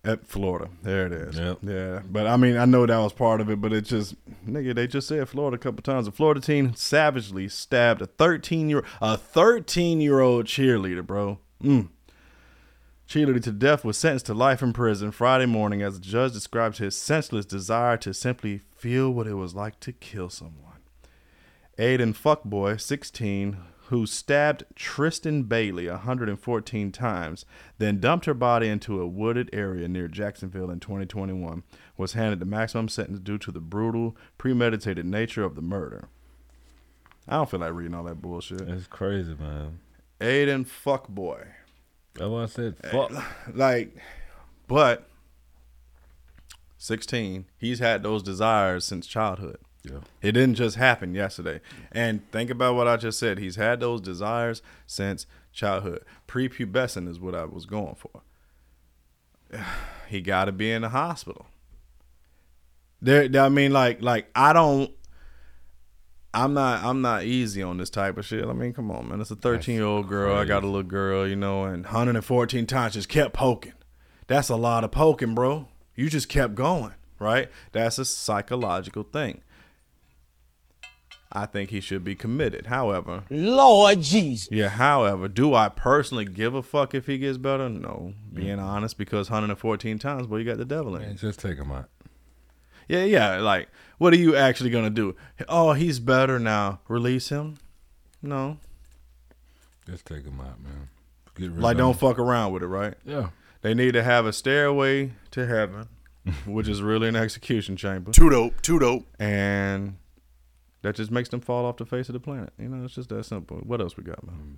[0.05, 0.69] at Florida.
[0.81, 1.37] There it is.
[1.37, 1.59] Yep.
[1.63, 2.01] Yeah.
[2.05, 4.87] But I mean, I know that was part of it, but it just nigga, they
[4.87, 6.07] just said Florida a couple times.
[6.07, 11.39] A Florida teen savagely stabbed a 13 year a 13 year old cheerleader, bro.
[11.61, 11.89] Mm.
[13.07, 16.77] Cheerleader to death was sentenced to life in prison Friday morning as the judge described
[16.77, 20.59] his senseless desire to simply feel what it was like to kill someone.
[21.77, 23.57] Aiden Fuckboy, 16,
[23.87, 27.45] who stabbed Tristyn Bailey 114 times,
[27.77, 31.63] then dumped her body into a wooded area near Jacksonville in 2021,
[31.97, 36.07] was handed the maximum sentence due to the brutal, premeditated nature of the murder.
[37.27, 38.61] I don't feel like reading all that bullshit.
[38.61, 39.79] It's crazy, man.
[40.19, 41.45] Aiden Fuckboy.
[42.15, 43.11] That's why I said eh, fuck.
[43.53, 43.97] Like,
[44.67, 45.09] but
[46.77, 49.57] 16, he's had those desires since childhood.
[49.83, 49.99] Yeah.
[50.21, 51.59] It didn't just happen yesterday.
[51.91, 53.37] And think about what I just said.
[53.37, 56.03] He's had those desires since childhood.
[56.27, 58.21] Prepubescent is what I was going for.
[60.09, 61.47] He got to be in the hospital.
[63.01, 64.91] There, I mean, like, like I don't.
[66.35, 66.83] I'm not.
[66.83, 68.45] I'm not easy on this type of shit.
[68.45, 69.21] I mean, come on, man.
[69.21, 70.35] It's a 13 year old girl.
[70.35, 73.73] I got a little girl, you know, and 114 times just kept poking.
[74.27, 75.67] That's a lot of poking, bro.
[75.95, 77.49] You just kept going, right?
[77.71, 79.41] That's a psychological thing.
[81.35, 82.67] I think he should be committed.
[82.67, 84.49] However, Lord Jesus.
[84.51, 87.67] yeah, however, do I personally give a fuck if he gets better?
[87.69, 88.13] No.
[88.31, 88.65] Being mm-hmm.
[88.65, 91.89] honest, because 114 times, boy, you got the devil in Man, just take him out.
[92.87, 93.37] Yeah, yeah.
[93.37, 95.15] Like, what are you actually gonna do?
[95.49, 96.81] Oh, he's better now.
[96.87, 97.57] Release him?
[98.21, 98.57] No.
[99.89, 100.89] Just take him out, man.
[101.35, 101.97] Get rid Like, of don't him.
[101.97, 102.93] fuck around with it, right?
[103.05, 103.29] Yeah.
[103.61, 105.87] They need to have a stairway to heaven,
[106.45, 108.11] which is really an execution chamber.
[108.11, 108.61] Too dope.
[108.61, 109.07] Too dope.
[109.19, 109.95] And
[110.83, 112.51] that just makes them fall off the face of the planet.
[112.59, 113.57] You know, it's just that simple.
[113.59, 114.57] What else we got, man?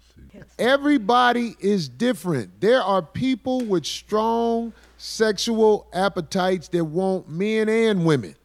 [0.58, 2.60] Everybody is different.
[2.60, 8.36] There are people with strong sexual appetites that want men and women.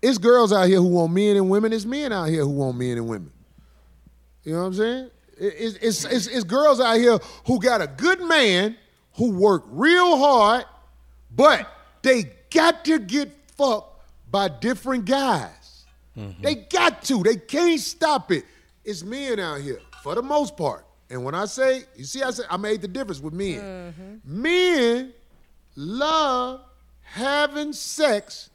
[0.00, 1.72] It's girls out here who want men and women.
[1.72, 3.30] It's men out here who want men and women.
[4.42, 5.10] You know what I'm saying?
[5.38, 8.74] It's, it's, it's, it's girls out here who got a good man
[9.16, 10.64] who work real hard,
[11.30, 11.70] but
[12.00, 13.95] they got to get fucked
[14.30, 15.84] by different guys.
[16.16, 16.42] Mm-hmm.
[16.42, 17.22] They got to.
[17.22, 18.44] They can't stop it.
[18.84, 20.84] It's men out here for the most part.
[21.10, 23.60] And when I say, you see, I said I made the difference with men.
[23.60, 24.42] Mm-hmm.
[24.42, 25.12] Men
[25.76, 26.60] love
[27.02, 28.50] having sex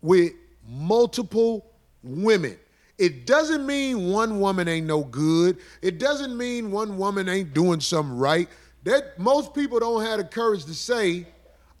[0.00, 0.32] with
[0.66, 1.66] multiple
[2.02, 2.56] women.
[2.98, 5.58] It doesn't mean one woman ain't no good.
[5.82, 8.48] It doesn't mean one woman ain't doing something right.
[8.84, 11.26] That most people don't have the courage to say,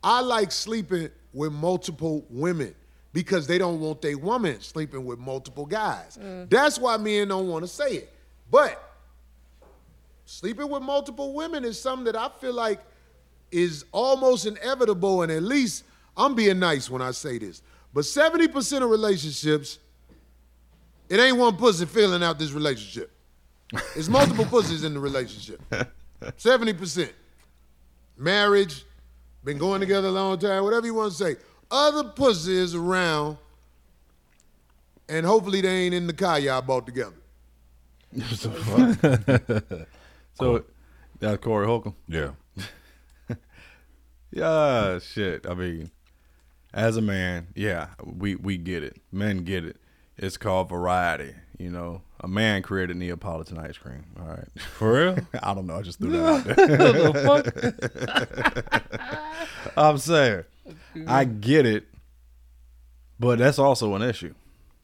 [0.02, 2.74] I like sleeping with multiple women.
[3.12, 6.18] Because they don't want their woman sleeping with multiple guys.
[6.20, 6.50] Mm.
[6.50, 8.12] That's why men don't want to say it.
[8.50, 8.82] But
[10.24, 12.80] sleeping with multiple women is something that I feel like
[13.50, 15.84] is almost inevitable, and at least
[16.16, 17.62] I'm being nice when I say this.
[17.94, 19.78] But 70% of relationships,
[21.08, 23.10] it ain't one pussy filling out this relationship.
[23.96, 25.62] It's multiple pussies in the relationship.
[26.20, 27.10] 70%.
[28.18, 28.84] Marriage,
[29.44, 31.36] been going together a long time, whatever you want to say.
[31.70, 33.36] Other pussies around,
[35.08, 37.14] and hopefully they ain't in the car y'all bought together.
[40.34, 40.64] so
[41.20, 41.94] that's Corey Holcomb.
[42.06, 42.30] Yeah.
[44.32, 45.46] yeah, shit.
[45.46, 45.90] I mean,
[46.72, 48.96] as a man, yeah, we we get it.
[49.12, 49.76] Men get it.
[50.16, 51.34] It's called variety.
[51.58, 54.04] You know, a man created Neapolitan ice cream.
[54.18, 55.18] All right, for real?
[55.42, 55.76] I don't know.
[55.76, 57.42] I just threw that out
[58.94, 59.72] there.
[59.76, 60.44] I'm saying,
[61.06, 61.86] I get it,
[63.18, 64.34] but that's also an issue.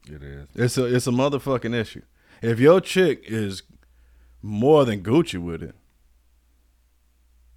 [0.07, 0.47] It is.
[0.55, 2.01] It's a it's a motherfucking issue.
[2.41, 3.63] If your chick is
[4.41, 5.75] more than Gucci with it,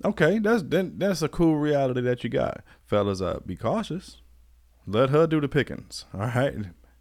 [0.05, 3.21] okay, that's then that's a cool reality that you got, fellas.
[3.21, 4.23] Uh, be cautious.
[4.87, 6.07] Let her do the pickings.
[6.15, 6.55] All right,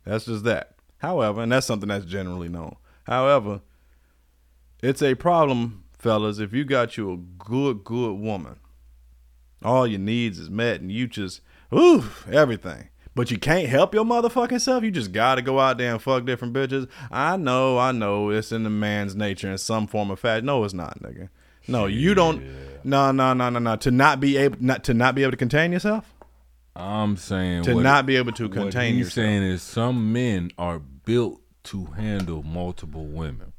[0.04, 0.76] that's just that.
[0.98, 2.76] However, and that's something that's generally known.
[3.06, 3.62] However,
[4.82, 8.60] it's a problem, fellas, if you got you a good good woman,
[9.64, 11.42] all your needs is met, and you just
[11.74, 12.90] ooh everything.
[13.16, 14.84] But you can't help your motherfucking self.
[14.84, 16.88] You just gotta go out there and fuck different bitches.
[17.12, 20.44] I know, I know, it's in the man's nature in some form of fact.
[20.46, 21.30] No, it's not, nigga.
[21.68, 22.44] No, you don't.
[22.84, 23.76] No, no, no, no, no.
[23.78, 26.14] To not be able, not to not be able to contain yourself.
[26.76, 28.74] I'm saying To not be able to contain yourself.
[28.76, 29.14] what he's yourself.
[29.16, 33.52] saying is some men are built to handle multiple women.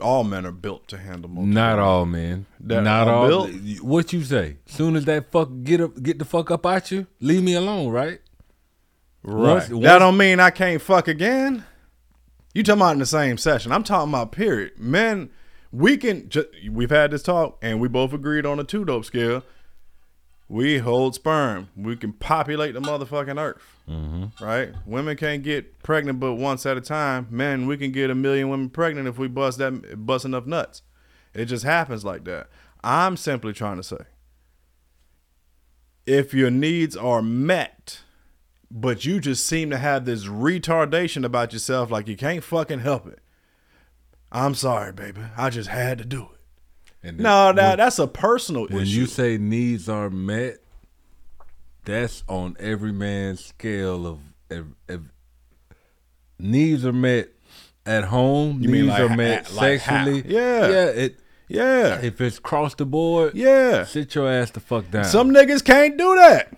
[0.00, 1.54] All men are built to handle multiple.
[1.54, 2.44] Not all men.
[2.60, 3.26] That Not all.
[3.26, 3.50] built?
[3.82, 4.58] What you say?
[4.66, 7.88] Soon as that fuck get up, get the fuck up out you, leave me alone,
[7.90, 8.20] right?
[9.22, 9.70] Right.
[9.70, 11.64] Once- that don't mean I can't fuck again.
[12.54, 13.72] You talking about in the same session?
[13.72, 14.72] I'm talking about period.
[14.78, 15.30] Men,
[15.72, 16.28] we can.
[16.28, 19.42] Ju- we've had this talk, and we both agreed on a two dope scale.
[20.48, 21.68] We hold sperm.
[21.76, 23.62] We can populate the motherfucking earth.
[23.88, 24.44] Mm-hmm.
[24.44, 24.72] Right?
[24.86, 27.26] Women can't get pregnant but once at a time.
[27.30, 30.82] Men, we can get a million women pregnant if we bust that bust enough nuts.
[31.34, 32.48] It just happens like that.
[32.82, 34.04] I'm simply trying to say,
[36.06, 38.02] if your needs are met,
[38.70, 43.06] but you just seem to have this retardation about yourself, like you can't fucking help
[43.06, 43.18] it.
[44.30, 45.22] I'm sorry, baby.
[45.36, 46.35] I just had to do it.
[47.06, 48.76] And No, that when- that's a personal When issue.
[48.78, 50.58] When you say needs are met,
[51.84, 54.18] that's on every man's scale of,
[54.50, 55.10] of, of-
[56.38, 57.28] needs are met
[57.84, 58.60] at home.
[58.60, 60.04] You mean needs like are met like how?
[60.04, 60.24] sexually.
[60.34, 60.68] Yeah.
[60.68, 62.00] yeah, it, yeah.
[62.02, 65.04] If it's cross the board, yeah, sit your ass the fuck down.
[65.04, 66.52] Some niggas can't do that.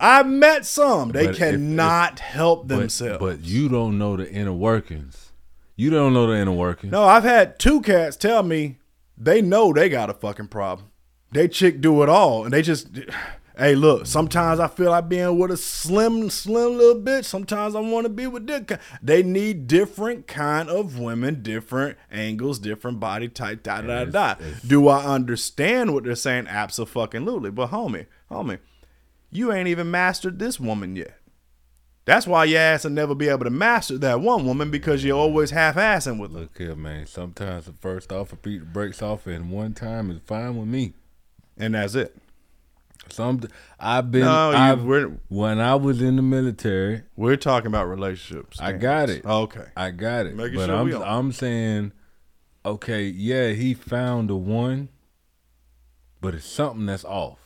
[0.00, 1.10] I've met some.
[1.10, 3.18] They But if- cannot help but- themselves.
[3.18, 5.32] But you don't know the inner workings.
[5.74, 6.92] You don't know the inner workings.
[6.92, 8.78] No, I've had two cats tell me
[9.18, 10.90] they know they got a fucking problem.
[11.32, 12.88] They chick do it all, and they just,
[13.58, 14.06] hey, look.
[14.06, 17.26] Sometimes I feel like being with a slim, slim little bitch.
[17.26, 18.62] Sometimes I want to be with this.
[18.64, 18.80] Kind.
[19.02, 23.62] They need different kind of women, different angles, different body type.
[23.62, 24.34] Da da da.
[24.34, 24.44] da.
[24.66, 26.46] Do I understand what they're saying?
[26.48, 27.50] Absolutely.
[27.50, 28.60] But homie, homie,
[29.30, 31.17] you ain't even mastered this woman yet.
[32.08, 35.18] That's why your ass will never be able to master that one woman because you're
[35.18, 36.38] always half-assing with her.
[36.40, 37.04] Look here, man.
[37.04, 40.94] Sometimes the first offer beat the brakes off, and one time is fine with me.
[41.58, 42.16] And that's it.
[43.10, 43.42] Some
[43.78, 44.22] I've been.
[44.22, 44.84] No, I've,
[45.28, 48.58] when I was in the military, We're talking about relationships.
[48.58, 49.26] I got it.
[49.26, 49.66] Okay.
[49.76, 50.34] I got it.
[50.34, 51.02] Making but sure I'm.
[51.02, 51.92] I'm saying,
[52.64, 54.88] okay, yeah, he found the one,
[56.22, 57.38] but it's something that's off.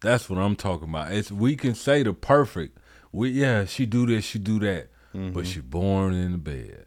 [0.00, 1.10] That's what I'm talking about.
[1.10, 2.77] It's we can say the perfect.
[3.12, 5.32] We yeah, she do this, she do that, Mm-hmm.
[5.32, 6.84] but she born in the bed,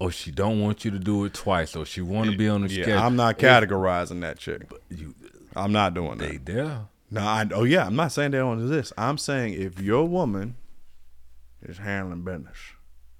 [0.00, 2.62] or she don't want you to do it twice, or she want to be on
[2.62, 3.00] the Yeah, schedule.
[3.02, 4.68] I'm not categorizing that chick.
[4.90, 5.14] You,
[5.54, 6.28] I'm not doing that.
[6.44, 6.86] They there.
[7.12, 8.92] No, I, oh yeah, I'm not saying they don't exist.
[8.98, 10.56] I'm saying if your woman
[11.62, 12.56] is handling business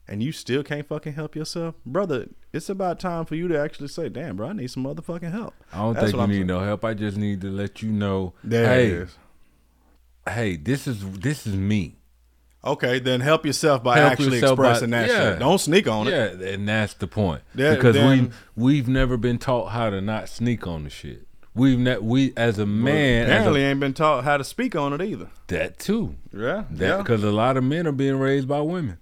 [0.09, 3.89] and you still can't fucking help yourself, brother, it's about time for you to actually
[3.89, 6.35] say, "Damn, bro, I need some motherfucking help." I don't That's think you I'm need
[6.37, 6.47] saying.
[6.49, 6.85] no help.
[6.85, 8.33] I just need to let you know.
[8.43, 9.19] There hey, it is.
[10.29, 11.97] Hey, this is this is me.
[12.65, 15.31] Okay, then help yourself by Help actually yourself by- expressing that yeah.
[15.31, 15.39] shit.
[15.41, 16.11] Don't sneak on it.
[16.13, 17.43] Yeah, and that's the point.
[17.55, 21.27] Then- because then- we we've never been taught how to not sneak on the shit.
[21.55, 24.93] We've ne- we as a man a- apparently ain't been taught how to speak on
[24.93, 25.29] it either.
[25.49, 26.15] that too.
[26.33, 26.97] Yeah, That yeah.
[26.99, 28.99] because a lot of men are being raised by women.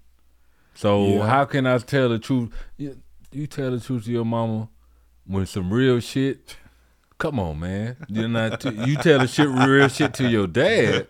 [0.75, 1.27] So Yeah.
[1.27, 2.51] how can I tell the truth?
[2.79, 2.97] You,
[3.31, 4.69] you tell the truth to your mama
[5.27, 6.57] when some real shit.
[7.21, 7.97] Come on, man.
[8.09, 8.65] You're not.
[8.65, 11.07] You tell the shit real shit to your dad.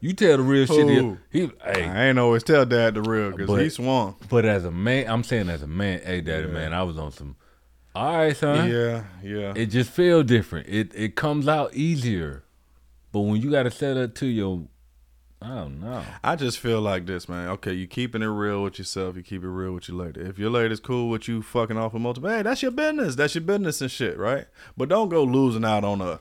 [0.00, 0.86] You tell the real shit.
[0.88, 1.18] Who?
[1.30, 4.14] He, he hey, I ain't always tell dad the real because he swung.
[4.28, 6.52] But as a man, I'm saying as a man, hey, daddy, Yeah.
[6.52, 7.34] man, I was on some.
[7.94, 8.70] All right, son.
[8.70, 9.52] Yeah, yeah.
[9.56, 10.68] It just feel different.
[10.68, 12.44] It it comes out easier,
[13.10, 14.62] but when you got to set up to your,
[15.42, 16.02] Oh, I don't know.
[16.22, 17.48] I just feel like this, man.
[17.48, 19.16] Okay, you keeping it real with yourself.
[19.16, 20.20] You keep it real with your lady.
[20.20, 23.14] If your lady's cool with you fucking off with multiple, hey, that's your business.
[23.14, 24.46] That's your business and shit, right?
[24.76, 26.20] But don't go losing out on a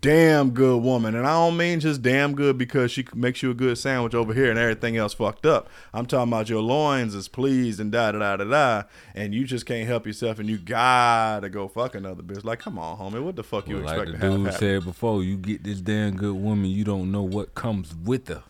[0.00, 1.14] damn good woman.
[1.14, 4.32] And I don't mean just damn good because she makes you a good sandwich over
[4.34, 5.68] here and everything else fucked up.
[5.92, 8.82] I'm talking about your loins is pleased and da da da da da,
[9.14, 12.44] and you just can't help yourself and you gotta go fuck another bitch.
[12.44, 14.84] Like, come on, homie, what the fuck you Well, like the to have dude said
[14.84, 18.44] before, you get this damn good woman, you don't know what comes with her.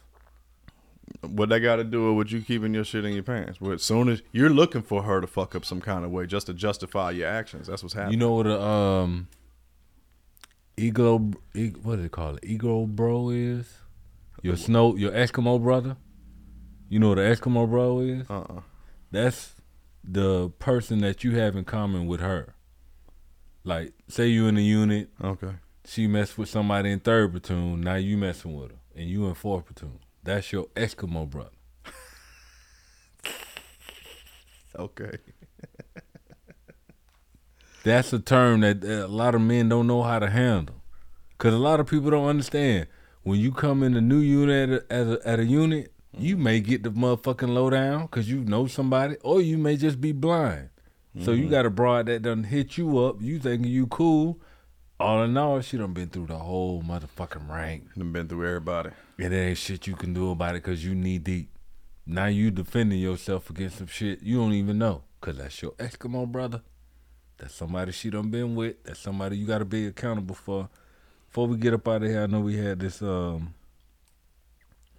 [1.22, 3.60] What they got to do with what you keeping your shit in your pants?
[3.60, 6.26] Well, as soon as you're looking for her to fuck up some kind of way
[6.26, 8.12] just to justify your actions, that's what's happening.
[8.12, 9.28] You know what a um
[10.76, 12.38] ego e- what is it called?
[12.42, 13.78] Ego bro is?
[14.42, 15.96] Your snow your Eskimo brother?
[16.88, 18.30] You know what an Eskimo bro is?
[18.30, 18.60] Uh uh
[19.10, 19.54] That's
[20.04, 22.54] the person that you have in common with her.
[23.64, 25.56] Like, say you in the unit, Okay.
[25.84, 29.34] she messed with somebody in third platoon, now you messing with her, and you in
[29.34, 29.98] fourth platoon.
[30.28, 31.50] That's your Eskimo brother.
[34.78, 35.16] Okay.
[37.82, 40.76] That's a term that a lot of men don't know how to handle.
[41.38, 42.86] Cause a lot of people don't understand.
[43.22, 46.36] When you come in a new unit at a, at a, at a unit, you
[46.36, 50.68] may get the motherfucking lowdown because you know somebody, or you may just be blind.
[51.20, 51.50] So you Mhm.
[51.50, 53.16] got a broad that done hit you up.
[53.22, 54.38] You thinking you cool.
[55.00, 57.94] All in all, she done been through the whole motherfucking rank.
[57.96, 58.90] Done been through everybody.
[59.18, 61.50] And there ain't shit you can do about it because you knee deep.
[62.04, 65.02] Now you defending yourself against some shit you don't even know.
[65.20, 66.62] Cause that's your Eskimo brother.
[67.36, 68.82] That's somebody she done been with.
[68.82, 70.68] That's somebody you gotta be accountable for.
[71.28, 73.54] Before we get up out of here, I know we had this um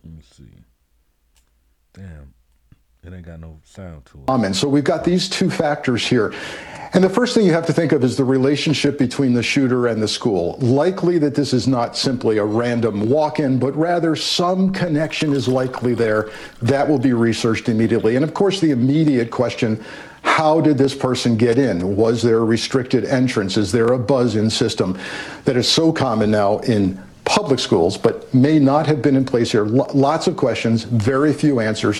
[0.03, 0.63] let me see.
[1.93, 2.33] Damn.
[3.01, 4.29] It ain't got no sound to it.
[4.29, 6.33] And so we've got these two factors here.
[6.93, 9.87] And the first thing you have to think of is the relationship between the shooter
[9.87, 10.57] and the school.
[10.59, 15.47] Likely that this is not simply a random walk in, but rather some connection is
[15.47, 16.29] likely there.
[16.61, 18.15] That will be researched immediately.
[18.15, 19.83] And of course, the immediate question
[20.21, 21.95] how did this person get in?
[21.95, 23.55] Was there a restricted entrance?
[23.55, 24.99] Is there a buzz in system
[25.45, 29.51] that is so common now in public schools, but may not have been in place
[29.51, 29.63] here?
[29.63, 31.98] Lo- Lots of questions, very few answers.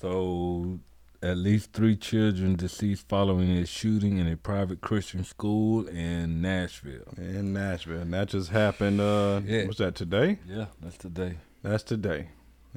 [0.00, 0.78] So
[1.22, 7.12] at least three children deceased following a shooting in a private Christian school in Nashville.
[7.18, 8.00] In Nashville.
[8.00, 9.66] And that just happened uh Yeah.
[9.66, 10.38] what's that today?
[10.48, 11.36] Yeah, that's today.
[11.62, 12.28] That's today.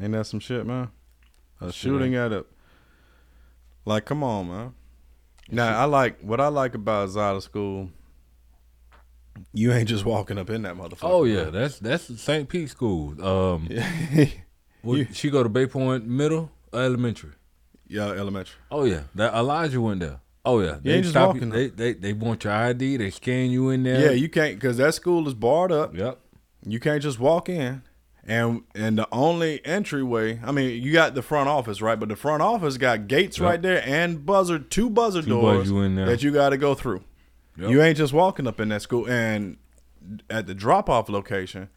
[0.02, 0.90] Ain't that some shit, man?
[1.62, 2.46] A That shit shooting at a
[3.86, 4.74] like come on, man.
[5.50, 7.90] Now I like what I like about Zada School.
[9.54, 10.98] You ain't just walking up in that motherfucker.
[11.04, 11.52] Oh yeah, bro.
[11.52, 12.50] that's that's St.
[12.50, 13.26] Pete school.
[13.26, 14.26] Um, Yeah.
[14.82, 17.32] what- she go to Bay Point Middle Elementary.
[17.88, 18.56] Yeah, elementary.
[18.72, 20.20] Oh yeah, that Elijah went there.
[20.46, 22.98] Oh yeah, You ain't just stop walking They, they they want your ID.
[22.98, 24.06] They scan you in there.
[24.08, 25.96] Yeah, you can't because that school is barred up.
[25.96, 26.20] Yep.
[26.66, 27.82] You can't just walk in,
[28.26, 30.42] and and the only entryway.
[30.44, 32.00] I mean, you got the front office, right?
[32.00, 33.46] But the front office got gates Yep.
[33.46, 36.08] right there and buzzer, two buzzer Two doors you in there.
[36.08, 37.04] that you got to go through.
[37.58, 37.70] Yep.
[37.70, 39.08] You ain't just walking up in that school.
[39.10, 39.58] And
[40.30, 41.70] at the drop off location,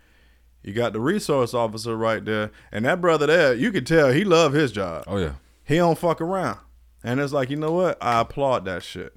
[0.63, 4.25] you got the resource officer right there, and that brother there, you could tell he
[4.25, 5.05] love his job.
[5.07, 5.35] Oh yeah.
[5.65, 6.59] He don't fuck around,
[7.03, 7.99] and it's like you know what?
[8.01, 9.15] I applaud that shit.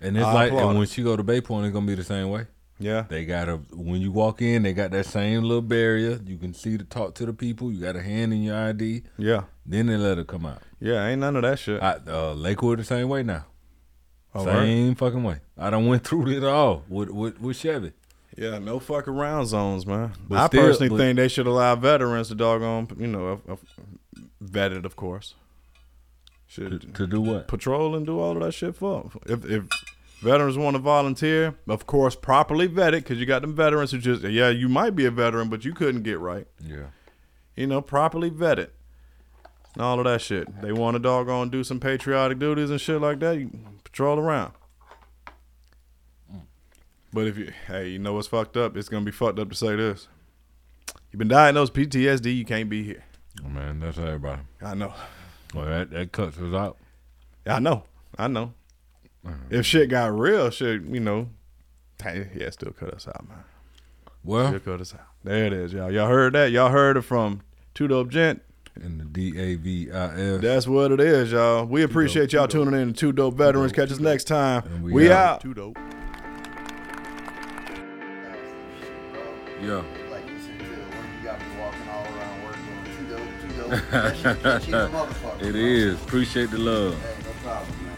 [0.00, 0.78] And it's I like, and it.
[0.78, 2.46] when she go to Bay Point, it's gonna be the same way.
[2.78, 3.04] Yeah.
[3.08, 6.20] They got a when you walk in, they got that same little barrier.
[6.24, 7.72] You can see to talk to the people.
[7.72, 9.02] You got a hand in your ID.
[9.16, 9.44] Yeah.
[9.64, 10.62] Then they let her come out.
[10.80, 11.82] Yeah, ain't none of that shit.
[11.82, 13.46] I, uh, Lakewood the same way now.
[14.34, 15.38] Oh, same fucking way.
[15.56, 17.92] I don't went through it all with with, with Chevy.
[18.36, 20.12] Yeah, no fuck around zones, man.
[20.28, 23.42] But I still- personally but- think they should allow veterans to doggone, you know, of-
[23.48, 23.60] of-
[24.44, 25.34] vetted, of course.
[26.46, 27.48] Should to do what?
[27.48, 29.10] Patrol and do all of that shit for.
[29.26, 29.64] If if
[30.20, 34.22] veterans want to volunteer, of course, properly vetted, because you got them veterans who just,
[34.22, 36.46] yeah, you might be a veteran, but you couldn't get right.
[36.60, 36.86] Yeah.
[37.56, 38.70] You know, properly vetted.
[39.74, 40.60] And all of that shit.
[40.62, 43.38] They want to doggone do some patriotic duties and shit like that.
[43.38, 43.50] You
[43.82, 44.52] patrol around.
[47.14, 48.76] But if you, hey, you know what's fucked up?
[48.76, 50.08] It's gonna be fucked up to say this.
[51.12, 52.36] You've been diagnosed PTSD.
[52.36, 53.04] You can't be here.
[53.44, 54.42] Oh, man, that's everybody.
[54.60, 54.92] I know.
[55.54, 56.76] Well, that that cuts us out.
[57.46, 57.84] I know.
[58.18, 58.52] I know.
[59.24, 59.34] Uh-huh.
[59.48, 61.28] If shit got real, shit, you know,
[62.02, 63.44] hey, yeah, still cut us out, man.
[64.24, 65.06] Well, still cut us out.
[65.22, 65.92] There it is, y'all.
[65.92, 66.50] Y'all heard that?
[66.50, 67.42] Y'all heard it from
[67.74, 68.42] Two Dope Gent.
[68.74, 70.40] And the D A V I F.
[70.40, 71.64] That's what it is, y'all.
[71.64, 73.70] We appreciate y'all tuning in to Two Dope Veterans.
[73.72, 74.82] Catch us next time.
[74.82, 75.34] we We, out.
[75.36, 75.40] out.
[75.42, 75.78] Two Dope.
[79.64, 79.82] Yeah.
[81.22, 83.90] got me walking all around work doing too dope, too dope.
[83.90, 85.42] That shit catchy as a motherfucker.
[85.42, 85.94] It is.
[86.02, 87.00] Appreciate the love.
[87.00, 87.96] Hey, no problem, man.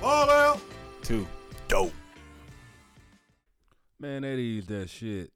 [0.00, 0.60] Ball out.
[1.02, 1.26] Two.
[1.68, 1.92] Dope.
[4.00, 5.30] Man, that is that shit.